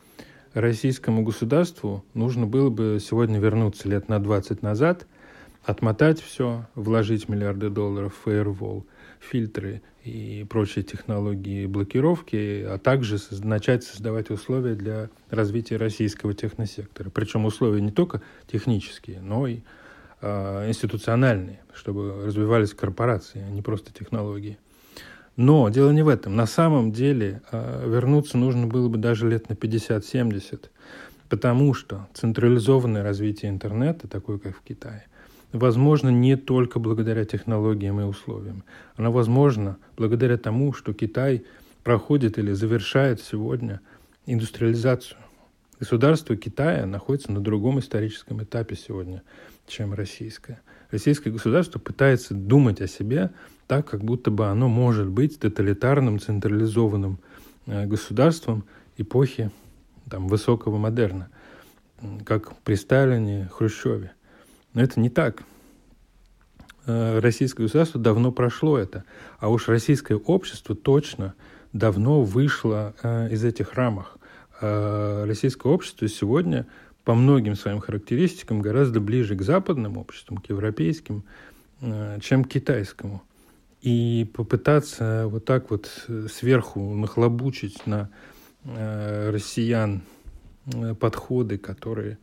российскому 0.56 1.24
государству 1.24 2.04
нужно 2.14 2.48
было 2.48 2.70
бы 2.70 2.98
сегодня 3.02 3.40
вернуться 3.40 3.90
лет 3.90 4.10
на 4.10 4.20
20 4.20 4.62
назад, 4.62 5.06
отмотать 5.64 6.22
все, 6.22 6.68
вложить 6.76 7.28
миллиарды 7.28 7.70
долларов 7.70 8.16
в 8.16 8.24
фаервол, 8.24 8.86
фильтры 9.20 9.82
и 10.04 10.46
прочие 10.50 10.84
технологии 10.84 11.66
блокировки, 11.66 12.64
а 12.64 12.78
также 12.78 13.18
начать 13.44 13.84
создавать 13.84 14.30
условия 14.30 14.76
для 14.76 15.10
развития 15.30 15.78
российского 15.78 16.34
техносектора. 16.34 17.10
Причем 17.10 17.46
условия 17.46 17.82
не 17.82 17.92
только 17.92 18.22
технические, 18.48 19.20
но 19.20 19.48
и 19.48 19.60
э, 20.22 20.68
институциональные, 20.70 21.60
чтобы 21.74 22.26
развивались 22.26 22.74
корпорации, 22.74 23.42
а 23.42 23.50
не 23.50 23.62
просто 23.62 23.92
технологии. 23.92 24.58
Но 25.36 25.70
дело 25.70 25.92
не 25.92 26.02
в 26.02 26.08
этом. 26.08 26.36
На 26.36 26.46
самом 26.46 26.92
деле 26.92 27.42
а, 27.52 27.86
вернуться 27.86 28.38
нужно 28.38 28.68
было 28.68 28.88
бы 28.88 28.98
даже 28.98 29.30
лет 29.30 29.50
на 29.50 29.54
50-70, 29.54 30.70
потому 31.30 31.74
что 31.74 32.08
централизованное 32.14 33.04
развитие 33.04 33.52
интернета, 33.52 34.08
такое 34.08 34.38
как 34.38 34.58
в 34.58 34.62
Китае, 34.62 35.06
возможно 35.52 36.10
не 36.10 36.38
только 36.38 36.80
благодаря 36.80 37.26
технологиям 37.26 38.00
и 38.00 38.04
условиям. 38.04 38.64
Оно 38.96 39.12
возможно 39.12 39.78
благодаря 39.98 40.38
тому, 40.38 40.74
что 40.74 40.94
Китай 40.94 41.44
проходит 41.84 42.38
или 42.38 42.54
завершает 42.54 43.22
сегодня 43.22 43.82
индустриализацию. 44.26 45.18
Государство 45.80 46.38
Китая 46.38 46.86
находится 46.86 47.34
на 47.34 47.42
другом 47.42 47.80
историческом 47.80 48.42
этапе 48.42 48.76
сегодня, 48.76 49.24
чем 49.68 49.94
российское. 49.94 50.62
Российское 50.90 51.32
государство 51.32 51.80
пытается 51.80 52.34
думать 52.34 52.80
о 52.80 52.88
себе 52.88 53.32
так, 53.68 53.88
как 53.88 54.04
будто 54.04 54.32
бы 54.32 54.48
оно 54.48 54.68
может 54.68 55.08
быть 55.08 55.40
тоталитарным, 55.40 56.20
централизованным 56.20 57.20
э, 57.66 57.86
государством 57.86 58.64
эпохи 58.98 59.52
там, 60.10 60.28
высокого 60.28 60.78
модерна, 60.78 61.30
как 62.26 62.56
при 62.58 62.76
Сталине, 62.76 63.50
Хрущеве. 63.52 64.14
Но 64.74 64.82
это 64.82 65.00
не 65.00 65.10
так. 65.10 65.44
Э, 66.86 67.20
российское 67.20 67.64
государство 67.64 68.00
давно 68.00 68.32
прошло 68.32 68.78
это, 68.78 69.04
а 69.40 69.50
уж 69.50 69.68
российское 69.68 70.16
общество 70.16 70.76
точно 70.76 71.34
давно 71.74 72.22
вышло 72.22 72.94
э, 73.02 73.30
из 73.32 73.44
этих 73.44 73.74
рамок. 73.74 74.18
Российское 74.62 75.68
общество 75.68 76.08
сегодня 76.08 76.66
по 77.04 77.14
многим 77.14 77.56
своим 77.56 77.82
характеристикам 77.82 78.62
гораздо 78.62 79.02
ближе 79.02 79.36
к 79.36 79.42
западным 79.42 79.98
обществам, 79.98 80.38
к 80.38 80.48
европейским, 80.48 81.26
чем 82.22 82.46
к 82.46 82.48
китайскому. 82.48 83.22
И 83.86 84.30
попытаться 84.34 85.26
вот 85.28 85.46
так 85.46 85.70
вот 85.70 86.08
сверху 86.32 86.80
нахлобучить 86.96 87.86
на 87.86 88.10
россиян 88.64 90.02
подходы, 91.00 91.60
которые 91.60 92.18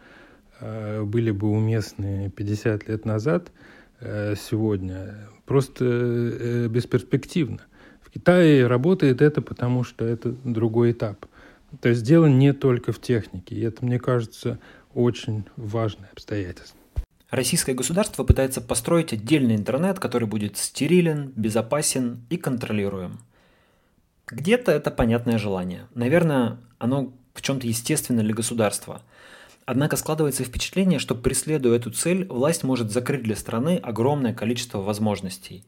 были 0.61 1.31
бы 1.31 1.49
уместны 1.49 2.33
50 2.35 2.89
лет 2.89 3.05
назад– 3.05 3.53
Э, 4.05 4.35
сегодня 4.37 5.29
просто 5.47 5.85
э, 5.85 6.67
бесперспективно. 6.67 7.61
В 8.01 8.11
Китае 8.11 8.67
работает 8.67 9.23
это, 9.23 9.41
потому 9.43 9.85
что 9.85 10.05
это 10.05 10.33
другой 10.33 10.91
этап. 10.91 11.27
То 11.81 11.89
есть 11.89 12.03
дело 12.03 12.27
не 12.27 12.53
только 12.53 12.91
в 12.91 13.01
технике, 13.01 13.55
и 13.55 13.61
это, 13.61 13.85
мне 13.85 14.01
кажется, 14.01 14.59
очень 14.93 15.45
важное 15.57 16.11
обстоятельство. 16.13 16.79
Российское 17.33 17.75
государство 17.75 18.23
пытается 18.23 18.61
построить 18.61 19.13
отдельный 19.13 19.57
интернет, 19.57 19.99
который 19.99 20.29
будет 20.29 20.57
стерилен, 20.57 21.33
безопасен 21.35 22.25
и 22.31 22.37
контролируем. 22.37 23.19
Где-то 24.29 24.71
это 24.71 24.93
понятное 24.93 25.39
желание. 25.39 25.89
Наверное, 25.95 26.59
оно 26.79 27.13
в 27.35 27.43
чем-то 27.43 27.67
естественно 27.67 28.23
для 28.23 28.35
государства– 28.35 29.03
Однако 29.65 29.97
складывается 29.97 30.45
впечатление, 30.45 30.99
что 30.99 31.15
преследуя 31.15 31.77
эту 31.77 31.91
цель, 31.91 32.27
власть 32.27 32.65
может 32.65 32.91
закрыть 32.91 33.23
для 33.23 33.37
страны 33.37 33.79
огромное 33.83 34.35
количество 34.35 34.79
возможностей. 34.79 35.65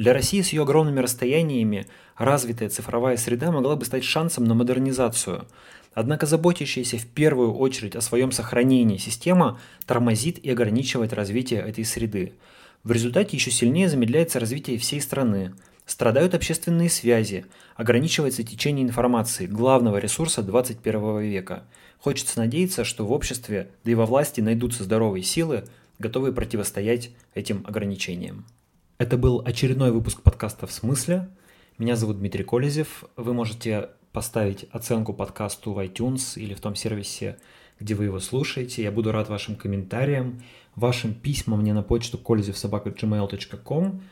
Для 0.00 0.14
России 0.14 0.40
с 0.40 0.54
ее 0.54 0.62
огромными 0.62 1.00
расстояниями 1.00 1.86
развитая 2.16 2.70
цифровая 2.70 3.18
среда 3.18 3.52
могла 3.52 3.76
бы 3.76 3.84
стать 3.84 4.02
шансом 4.02 4.44
на 4.44 4.54
модернизацию. 4.54 5.46
Однако 5.92 6.24
заботящаяся 6.24 6.96
в 6.96 7.04
первую 7.04 7.52
очередь 7.52 7.94
о 7.94 8.00
своем 8.00 8.32
сохранении 8.32 8.96
система 8.96 9.60
тормозит 9.84 10.38
и 10.38 10.50
ограничивает 10.50 11.12
развитие 11.12 11.60
этой 11.60 11.84
среды. 11.84 12.32
В 12.82 12.92
результате 12.92 13.36
еще 13.36 13.50
сильнее 13.50 13.90
замедляется 13.90 14.40
развитие 14.40 14.78
всей 14.78 15.02
страны. 15.02 15.52
Страдают 15.84 16.34
общественные 16.34 16.88
связи, 16.88 17.44
ограничивается 17.76 18.42
течение 18.42 18.86
информации, 18.86 19.44
главного 19.44 19.98
ресурса 19.98 20.42
21 20.42 21.20
века– 21.20 21.64
Хочется 21.98 22.38
надеяться, 22.38 22.84
что 22.84 23.04
в 23.04 23.12
обществе, 23.12 23.68
да 23.84 23.90
и 23.90 23.94
во 23.94 24.06
власти 24.06 24.40
найдутся 24.40 24.84
здоровые 24.84 25.22
силы, 25.22 25.64
готовые 25.98 26.32
противостоять 26.32 27.10
этим 27.34 27.62
ограничениям. 27.66 28.46
Это 29.00 29.16
был 29.16 29.40
очередной 29.42 29.92
выпуск 29.92 30.20
подкаста 30.20 30.66
«В 30.66 30.72
смысле?». 30.72 31.30
Меня 31.78 31.96
зовут 31.96 32.18
Дмитрий 32.18 32.44
Колезев. 32.44 33.04
Вы 33.16 33.32
можете 33.32 33.88
поставить 34.12 34.66
оценку 34.72 35.14
подкасту 35.14 35.72
в 35.72 35.78
iTunes 35.78 36.38
или 36.38 36.52
в 36.52 36.60
том 36.60 36.74
сервисе, 36.74 37.38
где 37.80 37.94
вы 37.94 38.04
его 38.04 38.20
слушаете. 38.20 38.82
Я 38.82 38.92
буду 38.92 39.10
рад 39.10 39.30
вашим 39.30 39.56
комментариям, 39.56 40.42
вашим 40.74 41.14
письмам 41.14 41.60
мне 41.60 41.72
на 41.72 41.82
почту 41.82 42.20
kolezevsobaka.gmail.com. 42.22 44.02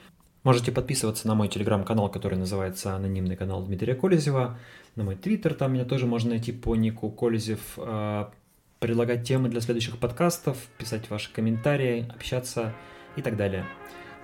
Можете 0.42 0.72
подписываться 0.72 1.28
на 1.28 1.34
мой 1.34 1.48
телеграм-канал, 1.48 2.08
который 2.08 2.38
называется 2.38 2.94
«Анонимный 2.94 3.36
канал 3.36 3.62
Дмитрия 3.66 3.94
Колезева», 3.94 4.58
на 4.96 5.04
мой 5.04 5.16
твиттер, 5.16 5.52
там 5.52 5.74
меня 5.74 5.84
тоже 5.84 6.06
можно 6.06 6.30
найти 6.30 6.50
по 6.50 6.74
нику 6.76 7.10
Колезев, 7.10 7.60
а, 7.76 8.32
предлагать 8.78 9.28
темы 9.28 9.50
для 9.50 9.60
следующих 9.60 9.98
подкастов, 9.98 10.56
писать 10.78 11.10
ваши 11.10 11.30
комментарии, 11.30 12.10
общаться 12.16 12.72
и 13.16 13.20
так 13.20 13.36
далее. 13.36 13.66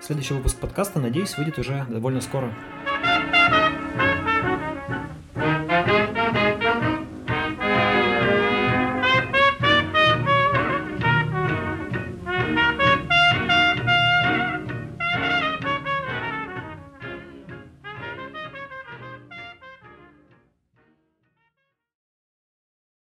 Следующий 0.04 0.34
выпуск 0.34 0.58
подкаста, 0.58 1.00
надеюсь, 1.00 1.34
выйдет 1.38 1.58
уже 1.58 1.86
довольно 1.88 2.20
скоро. 2.20 2.52